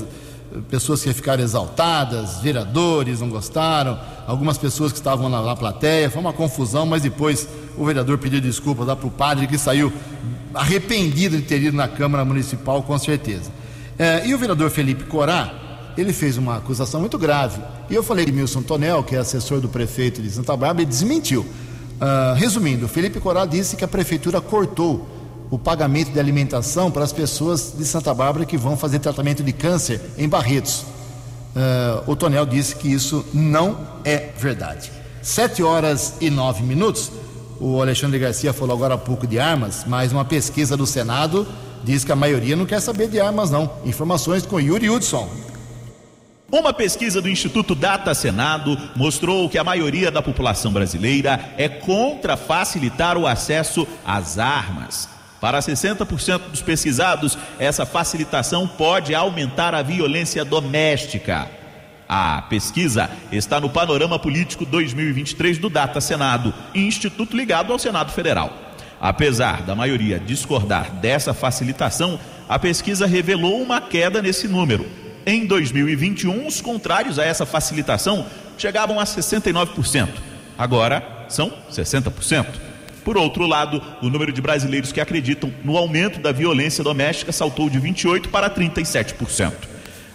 pessoas 0.68 1.03
que 1.03 1.14
ficaram 1.14 1.43
exaltadas, 1.43 2.43
vereadores 2.43 3.22
não 3.22 3.31
gostaram, 3.31 3.99
algumas 4.26 4.59
pessoas 4.59 4.93
que 4.93 4.99
estavam 4.99 5.31
na, 5.31 5.41
na 5.41 5.57
plateia, 5.57 6.11
foi 6.11 6.20
uma 6.20 6.35
confusão, 6.35 6.85
mas 6.85 7.01
depois 7.01 7.49
o 7.78 7.87
vereador 7.87 8.18
pediu 8.18 8.39
desculpas 8.43 8.87
lá 8.87 8.95
para 8.95 9.07
o 9.09 9.11
padre 9.11 9.47
que 9.47 9.57
saiu 9.57 9.91
arrependido 10.53 11.39
de 11.39 11.43
ter 11.45 11.62
ido 11.62 11.74
na 11.74 11.89
Câmara 11.89 12.22
Municipal, 12.22 12.83
com 12.83 12.99
certeza. 12.99 13.51
É, 13.99 14.26
e 14.26 14.35
o 14.35 14.39
vereador 14.39 14.68
Felipe 14.68 15.05
Corá, 15.05 15.70
ele 16.01 16.12
fez 16.12 16.36
uma 16.36 16.57
acusação 16.57 17.01
muito 17.01 17.18
grave. 17.18 17.61
E 17.88 17.94
eu 17.94 18.03
falei 18.03 18.24
que 18.24 18.32
Milson 18.32 18.62
Tonel, 18.62 19.03
que 19.03 19.14
é 19.14 19.18
assessor 19.18 19.61
do 19.61 19.68
prefeito 19.68 20.22
de 20.22 20.30
Santa 20.30 20.57
Bárbara, 20.57 20.82
ele 20.82 20.90
desmentiu. 20.90 21.40
Uh, 21.42 22.34
resumindo, 22.34 22.88
Felipe 22.88 23.20
Coral 23.20 23.46
disse 23.46 23.76
que 23.76 23.84
a 23.84 23.88
prefeitura 23.88 24.40
cortou 24.40 25.07
o 25.51 25.59
pagamento 25.59 26.12
de 26.12 26.20
alimentação 26.20 26.90
para 26.90 27.05
as 27.05 27.12
pessoas 27.12 27.74
de 27.76 27.84
Santa 27.84 28.14
Bárbara 28.14 28.46
que 28.46 28.57
vão 28.57 28.76
fazer 28.76 29.01
tratamento 29.01 29.42
de 29.42 29.53
câncer 29.53 30.01
em 30.16 30.28
Barretos. 30.28 30.84
Uh, 31.55 32.11
o 32.11 32.16
Tonel 32.16 32.46
disse 32.46 32.76
que 32.76 32.88
isso 32.88 33.24
não 33.34 33.76
é 34.05 34.30
verdade. 34.38 34.90
Sete 35.20 35.62
horas 35.62 36.14
e 36.20 36.30
nove 36.30 36.62
minutos. 36.62 37.11
O 37.61 37.82
Alexandre 37.82 38.18
Garcia 38.18 38.53
falou 38.53 38.74
agora 38.74 38.94
há 38.94 38.98
pouco 38.98 39.26
de 39.26 39.38
armas, 39.38 39.84
mas 39.86 40.12
uma 40.12 40.24
pesquisa 40.24 40.76
do 40.76 40.86
Senado 40.86 41.46
diz 41.84 42.05
que 42.05 42.12
a 42.12 42.16
maioria 42.16 42.57
não 42.57 42.64
quer 42.64 42.80
saber 42.80 43.09
de 43.09 43.20
armas, 43.20 43.51
não. 43.51 43.70
Informações 43.84 44.46
com 44.46 44.59
Yuri 44.59 44.88
Hudson. 44.88 45.28
Uma 46.53 46.72
pesquisa 46.72 47.22
do 47.22 47.28
Instituto 47.28 47.76
Data 47.76 48.12
Senado 48.12 48.76
mostrou 48.96 49.48
que 49.48 49.57
a 49.57 49.62
maioria 49.62 50.11
da 50.11 50.20
população 50.20 50.72
brasileira 50.72 51.53
é 51.57 51.68
contra 51.68 52.36
facilitar 52.36 53.16
o 53.16 53.24
acesso 53.24 53.86
às 54.05 54.36
armas. 54.36 55.09
Para 55.40 55.61
60% 55.61 56.51
dos 56.51 56.61
pesquisados, 56.61 57.38
essa 57.57 57.86
facilitação 57.86 58.66
pode 58.66 59.14
aumentar 59.14 59.76
a 59.76 59.82
violência 59.82 60.44
doméstica. 60.44 61.48
A 62.09 62.42
pesquisa 62.42 63.09
está 63.30 63.61
no 63.61 63.70
Panorama 63.70 64.18
Político 64.18 64.66
2023 64.66 65.57
do 65.57 65.70
Data 65.70 66.01
Senado, 66.01 66.53
instituto 66.74 67.36
ligado 67.36 67.72
ao 67.72 67.78
Senado 67.78 68.11
Federal. 68.11 68.53
Apesar 69.01 69.62
da 69.62 69.76
maioria 69.76 70.18
discordar 70.18 70.90
dessa 70.96 71.32
facilitação, 71.32 72.18
a 72.48 72.59
pesquisa 72.59 73.07
revelou 73.07 73.62
uma 73.62 73.80
queda 73.80 74.20
nesse 74.20 74.48
número 74.48 74.99
em 75.31 75.47
2021, 75.47 76.45
os 76.47 76.61
contrários 76.61 77.16
a 77.18 77.24
essa 77.24 77.47
facilitação 77.47 78.26
chegavam 78.59 78.99
a 78.99 79.05
69%. 79.05 80.09
Agora 80.59 81.26
são 81.28 81.53
60%. 81.70 82.47
Por 83.05 83.16
outro 83.16 83.47
lado, 83.47 83.81
o 84.03 84.09
número 84.09 84.33
de 84.33 84.43
brasileiros 84.43 84.91
que 84.91 85.01
acreditam 85.01 85.53
no 85.64 85.76
aumento 85.76 86.20
da 86.20 86.33
violência 86.33 86.83
doméstica 86.83 87.31
saltou 87.31 87.70
de 87.70 87.81
28% 87.81 88.26
para 88.26 88.51
37%. 88.51 89.53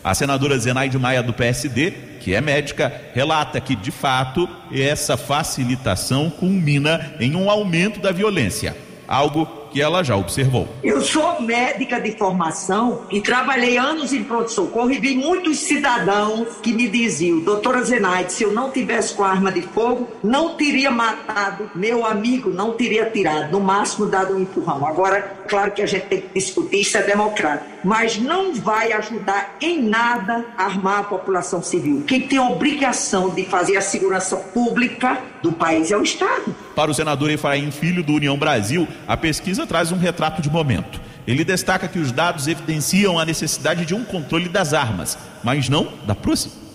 A 0.04 0.14
senadora 0.14 0.60
Zenaide 0.60 1.00
Maia, 1.00 1.24
do 1.24 1.34
PSD, 1.34 1.92
que 2.20 2.36
é 2.36 2.42
médica, 2.42 2.94
relata 3.14 3.62
que, 3.62 3.76
de 3.76 3.92
fato, 3.92 4.48
essa 4.72 5.16
facilitação 5.16 6.30
culmina 6.30 7.14
em 7.20 7.36
um 7.36 7.50
aumento 7.50 8.02
da 8.02 8.12
violência, 8.12 8.76
algo 9.08 9.65
que 9.76 9.82
ela 9.82 10.02
já 10.02 10.16
observou. 10.16 10.70
Eu 10.82 11.02
sou 11.02 11.42
médica 11.42 12.00
de 12.00 12.14
formação 12.14 13.02
e 13.12 13.20
trabalhei 13.20 13.78
anos 13.78 14.14
em 14.14 14.24
pronto-socorro 14.24 14.90
e 14.90 15.00
vi 15.00 15.18
muitos 15.18 15.60
cidadãos 15.60 16.48
que 16.64 16.72
me 16.72 16.88
diziam, 16.88 17.42
doutora 17.42 17.84
Zenaide, 17.84 18.32
se 18.32 18.44
eu 18.44 18.54
não 18.54 18.72
tivesse 18.72 19.14
com 19.14 19.26
arma 19.26 19.52
de 19.52 19.62
fogo, 19.62 20.08
não 20.24 20.56
teria 20.56 20.90
matado 20.90 21.70
meu 21.76 22.06
amigo, 22.06 22.52
não 22.52 22.72
teria 22.72 23.10
tirado, 23.10 23.52
no 23.52 23.60
máximo 23.60 24.06
dado 24.06 24.34
um 24.34 24.40
empurrão. 24.40 24.88
Agora, 24.88 25.22
claro 25.46 25.72
que 25.72 25.82
a 25.82 25.86
gente 25.86 26.06
tem 26.06 26.22
que 26.22 26.30
discutir, 26.34 26.80
isso 26.80 26.98
é 26.98 27.04
democrático, 27.04 27.70
mas 27.86 28.18
não 28.18 28.52
vai 28.56 28.92
ajudar 28.94 29.58
em 29.62 29.80
nada 29.84 30.44
a 30.58 30.64
armar 30.64 31.02
a 31.02 31.04
população 31.04 31.62
civil. 31.62 32.04
Quem 32.08 32.28
tem 32.28 32.40
a 32.40 32.50
obrigação 32.50 33.30
de 33.30 33.46
fazer 33.46 33.78
a 33.78 33.82
segurança 33.82 34.36
pública 34.36 35.22
do 35.44 35.52
país 35.52 35.92
é 35.92 35.96
o 35.96 36.02
Estado. 36.02 36.56
Para 36.76 36.90
o 36.90 36.94
senador 36.96 37.30
Efraim 37.30 37.70
Filho, 37.70 38.04
do 38.04 38.14
União 38.14 38.36
Brasil, 38.40 38.88
a 39.08 39.16
pesquisa 39.16 39.68
traz 39.68 39.92
um 39.92 40.00
retrato 40.00 40.42
de 40.42 40.50
momento. 40.50 41.00
Ele 41.28 41.46
destaca 41.46 41.88
que 41.88 42.00
os 42.00 42.12
dados 42.12 42.48
evidenciam 42.48 43.20
a 43.20 43.26
necessidade 43.26 43.86
de 43.86 43.94
um 43.94 44.04
controle 44.04 44.50
das 44.50 44.74
armas, 44.74 45.16
mas 45.44 45.70
não 45.70 45.94
da, 46.08 46.18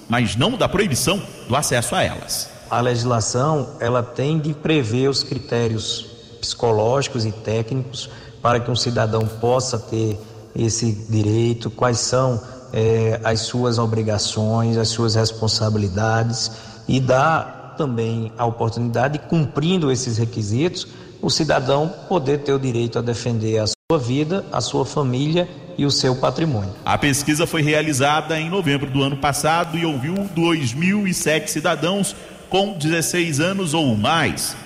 mas 0.09 0.37
não 0.37 0.53
da 0.53 0.69
proibição 0.69 1.21
do 1.49 1.57
acesso 1.57 1.97
a 1.97 2.05
elas. 2.05 2.49
A 2.71 2.81
legislação 2.81 3.77
ela 3.81 4.01
tem 4.01 4.39
de 4.39 4.55
prever 4.55 5.09
os 5.09 5.25
critérios 5.25 6.07
psicológicos 6.41 7.27
e 7.27 7.33
técnicos 7.33 8.09
para 8.41 8.61
que 8.61 8.71
um 8.71 8.77
cidadão 8.77 9.27
possa 9.27 9.77
ter 9.77 10.17
esse 10.55 10.93
direito, 11.09 11.71
quais 11.71 11.99
são 11.99 12.41
é, 12.73 13.21
as 13.25 13.41
suas 13.41 13.79
obrigações, 13.79 14.77
as 14.77 14.89
suas 14.89 15.15
responsabilidades 15.15 16.51
e 16.89 17.01
dá 17.01 17.75
também 17.77 18.33
a 18.37 18.45
oportunidade 18.45 19.19
de, 19.19 19.25
cumprindo 19.27 19.91
esses 19.91 20.19
requisitos, 20.19 20.87
o 21.23 21.31
cidadão 21.31 21.93
poder 22.09 22.41
ter 22.41 22.53
o 22.53 22.59
direito 22.59 22.99
a 22.99 23.03
defender 23.03 23.59
a 23.59 23.67
sua 23.67 23.99
vida, 23.99 24.45
a 24.53 24.61
sua 24.61 24.85
família 24.85 25.49
e 25.79 25.87
o 25.87 25.91
seu 25.91 26.15
patrimônio. 26.15 26.75
A 26.85 26.99
pesquisa 26.99 27.47
foi 27.47 27.63
realizada 27.63 28.39
em 28.39 28.51
novembro 28.51 28.91
do 28.91 29.03
ano 29.03 29.17
passado 29.17 29.79
e 29.79 29.87
ouviu 29.87 30.15
2.007 30.15 31.49
cidadãos 31.49 32.15
com 32.49 32.77
16 32.77 33.41
anos 33.41 33.73
ou 33.73 33.97
mais. 33.97 34.57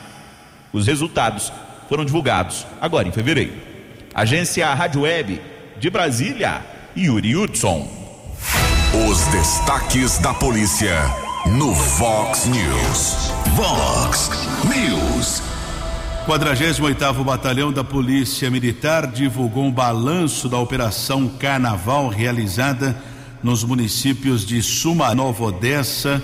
Os 0.72 0.87
resultados 0.87 1.53
foram 1.89 2.05
divulgados 2.05 2.66
agora 2.80 3.07
em 3.07 3.12
fevereiro. 3.12 3.53
Agência 4.12 4.72
Rádio 4.74 5.03
Web 5.03 5.41
de 5.85 5.91
Brasília, 5.91 6.64
Yuri 6.97 7.37
Hudson. 7.37 7.87
Os 9.07 9.26
destaques 9.26 10.16
da 10.16 10.32
polícia 10.32 10.97
no 11.59 11.74
Vox 11.74 12.47
News. 12.47 13.30
Vox 13.55 14.30
News. 14.64 15.43
48º 16.26 17.22
Batalhão 17.22 17.70
da 17.70 17.85
Polícia 17.85 18.51
Militar 18.51 19.07
divulgou 19.09 19.64
um 19.64 19.70
balanço 19.70 20.49
da 20.49 20.57
operação 20.57 21.28
Carnaval 21.28 22.09
realizada 22.09 22.97
nos 23.43 23.62
municípios 23.62 24.47
de 24.47 24.62
Suma 24.62 25.14
Nova 25.14 25.45
Odessa 25.45 26.22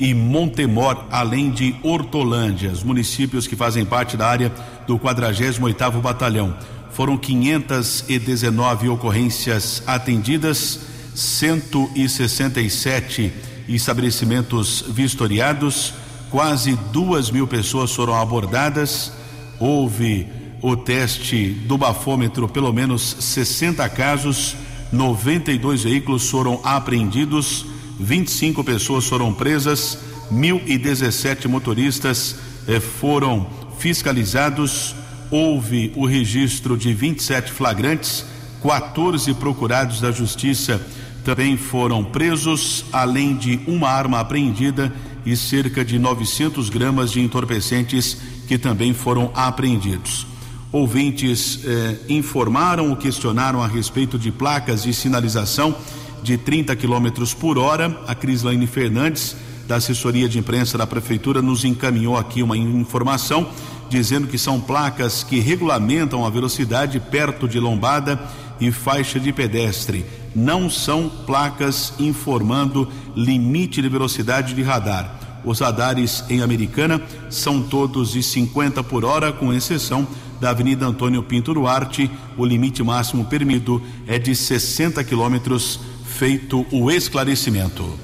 e 0.00 0.12
Montemor, 0.12 1.04
além 1.12 1.48
de 1.48 1.76
Hortolândia, 1.84 2.72
os 2.72 2.82
municípios 2.82 3.46
que 3.46 3.54
fazem 3.54 3.84
parte 3.84 4.16
da 4.16 4.26
área 4.26 4.50
do 4.84 4.98
48º 4.98 6.00
Batalhão. 6.00 6.56
Foram 6.92 7.16
519 7.16 8.88
ocorrências 8.88 9.82
atendidas, 9.86 10.80
167 11.14 13.32
estabelecimentos 13.68 14.84
vistoriados, 14.88 15.94
quase 16.30 16.76
duas 16.92 17.30
mil 17.30 17.46
pessoas 17.46 17.94
foram 17.94 18.14
abordadas, 18.14 19.12
houve 19.58 20.26
o 20.62 20.76
teste 20.76 21.48
do 21.66 21.78
bafômetro, 21.78 22.48
pelo 22.48 22.72
menos 22.72 23.16
60 23.20 23.88
casos, 23.90 24.56
92 24.92 25.84
veículos 25.84 26.28
foram 26.28 26.60
apreendidos, 26.64 27.64
25 27.98 28.64
pessoas 28.64 29.06
foram 29.06 29.32
presas, 29.32 29.98
1.017 30.32 31.48
motoristas 31.48 32.36
eh, 32.66 32.80
foram 32.80 33.46
fiscalizados, 33.78 34.94
houve 35.30 35.92
o 35.94 36.06
registro 36.06 36.76
de 36.76 36.92
27 36.92 37.52
flagrantes, 37.52 38.24
14 38.62 39.32
procurados 39.34 40.00
da 40.00 40.10
Justiça 40.10 40.80
também 41.24 41.56
foram 41.56 42.02
presos, 42.02 42.84
além 42.92 43.36
de 43.36 43.60
uma 43.66 43.88
arma 43.88 44.20
apreendida 44.20 44.92
e 45.24 45.36
cerca 45.36 45.84
de 45.84 45.98
900 45.98 46.68
gramas 46.70 47.12
de 47.12 47.20
entorpecentes 47.20 48.16
que 48.48 48.58
também 48.58 48.94
foram 48.94 49.30
apreendidos. 49.34 50.26
Ouvintes 50.72 51.60
eh, 51.64 51.96
informaram 52.08 52.90
ou 52.90 52.96
questionaram 52.96 53.62
a 53.62 53.66
respeito 53.66 54.18
de 54.18 54.30
placas 54.30 54.84
de 54.84 54.94
sinalização 54.94 55.74
de 56.22 56.38
30 56.38 56.74
km 56.76 57.08
por 57.38 57.58
hora. 57.58 58.00
A 58.06 58.14
Crislaine 58.14 58.66
Fernandes, 58.66 59.36
da 59.66 59.76
assessoria 59.76 60.28
de 60.28 60.38
imprensa 60.38 60.78
da 60.78 60.86
Prefeitura, 60.86 61.42
nos 61.42 61.64
encaminhou 61.64 62.16
aqui 62.16 62.42
uma 62.42 62.56
informação 62.56 63.48
dizendo 63.90 64.28
que 64.28 64.38
são 64.38 64.60
placas 64.60 65.22
que 65.24 65.40
regulamentam 65.40 66.24
a 66.24 66.30
velocidade 66.30 67.00
perto 67.00 67.48
de 67.48 67.58
lombada 67.58 68.18
e 68.60 68.70
faixa 68.70 69.18
de 69.18 69.32
pedestre. 69.32 70.06
Não 70.34 70.70
são 70.70 71.10
placas 71.26 71.92
informando 71.98 72.88
limite 73.16 73.82
de 73.82 73.88
velocidade 73.88 74.54
de 74.54 74.62
radar. 74.62 75.18
Os 75.44 75.58
radares 75.58 76.22
em 76.28 76.40
Americana 76.40 77.02
são 77.28 77.62
todos 77.62 78.12
de 78.12 78.22
50 78.22 78.82
por 78.84 79.04
hora, 79.04 79.32
com 79.32 79.52
exceção 79.52 80.06
da 80.40 80.50
Avenida 80.50 80.86
Antônio 80.86 81.22
Pinto 81.22 81.52
Duarte. 81.52 82.10
O 82.36 82.44
limite 82.44 82.82
máximo 82.82 83.24
permitido 83.24 83.82
é 84.06 84.18
de 84.18 84.36
60 84.36 85.02
quilômetros, 85.02 85.80
feito 86.04 86.64
o 86.70 86.90
esclarecimento. 86.90 87.98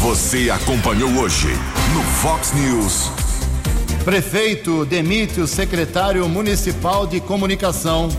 Você 0.00 0.50
acompanhou 0.50 1.10
hoje 1.18 1.48
no 1.94 2.02
Fox 2.02 2.52
News. 2.52 3.23
Prefeito 4.04 4.84
demite 4.84 5.40
o 5.40 5.46
secretário 5.46 6.28
municipal 6.28 7.06
de 7.06 7.20
comunicação. 7.20 8.10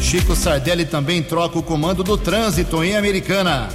Chico 0.00 0.36
Sardelli 0.36 0.84
também 0.84 1.20
troca 1.20 1.58
o 1.58 1.62
comando 1.64 2.04
do 2.04 2.16
trânsito 2.16 2.84
em 2.84 2.96
Americana. 2.96 3.68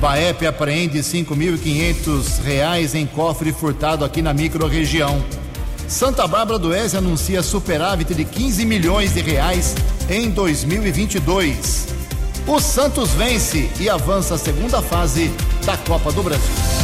Baep 0.00 0.46
apreende 0.46 1.00
5.500 1.00 2.40
reais 2.44 2.94
em 2.94 3.06
cofre 3.06 3.52
furtado 3.52 4.04
aqui 4.04 4.22
na 4.22 4.32
microrregião. 4.32 5.20
Santa 5.88 6.28
Bárbara 6.28 6.60
do 6.60 6.68
Oeste 6.68 6.96
anuncia 6.96 7.42
superávit 7.42 8.14
de 8.14 8.24
15 8.24 8.64
milhões 8.64 9.14
de 9.14 9.20
reais 9.20 9.74
em 10.08 10.30
2022. 10.30 11.88
O 12.46 12.60
Santos 12.60 13.10
vence 13.10 13.68
e 13.80 13.88
avança 13.88 14.36
a 14.36 14.38
segunda 14.38 14.80
fase 14.80 15.28
da 15.66 15.76
Copa 15.76 16.12
do 16.12 16.22
Brasil. 16.22 16.83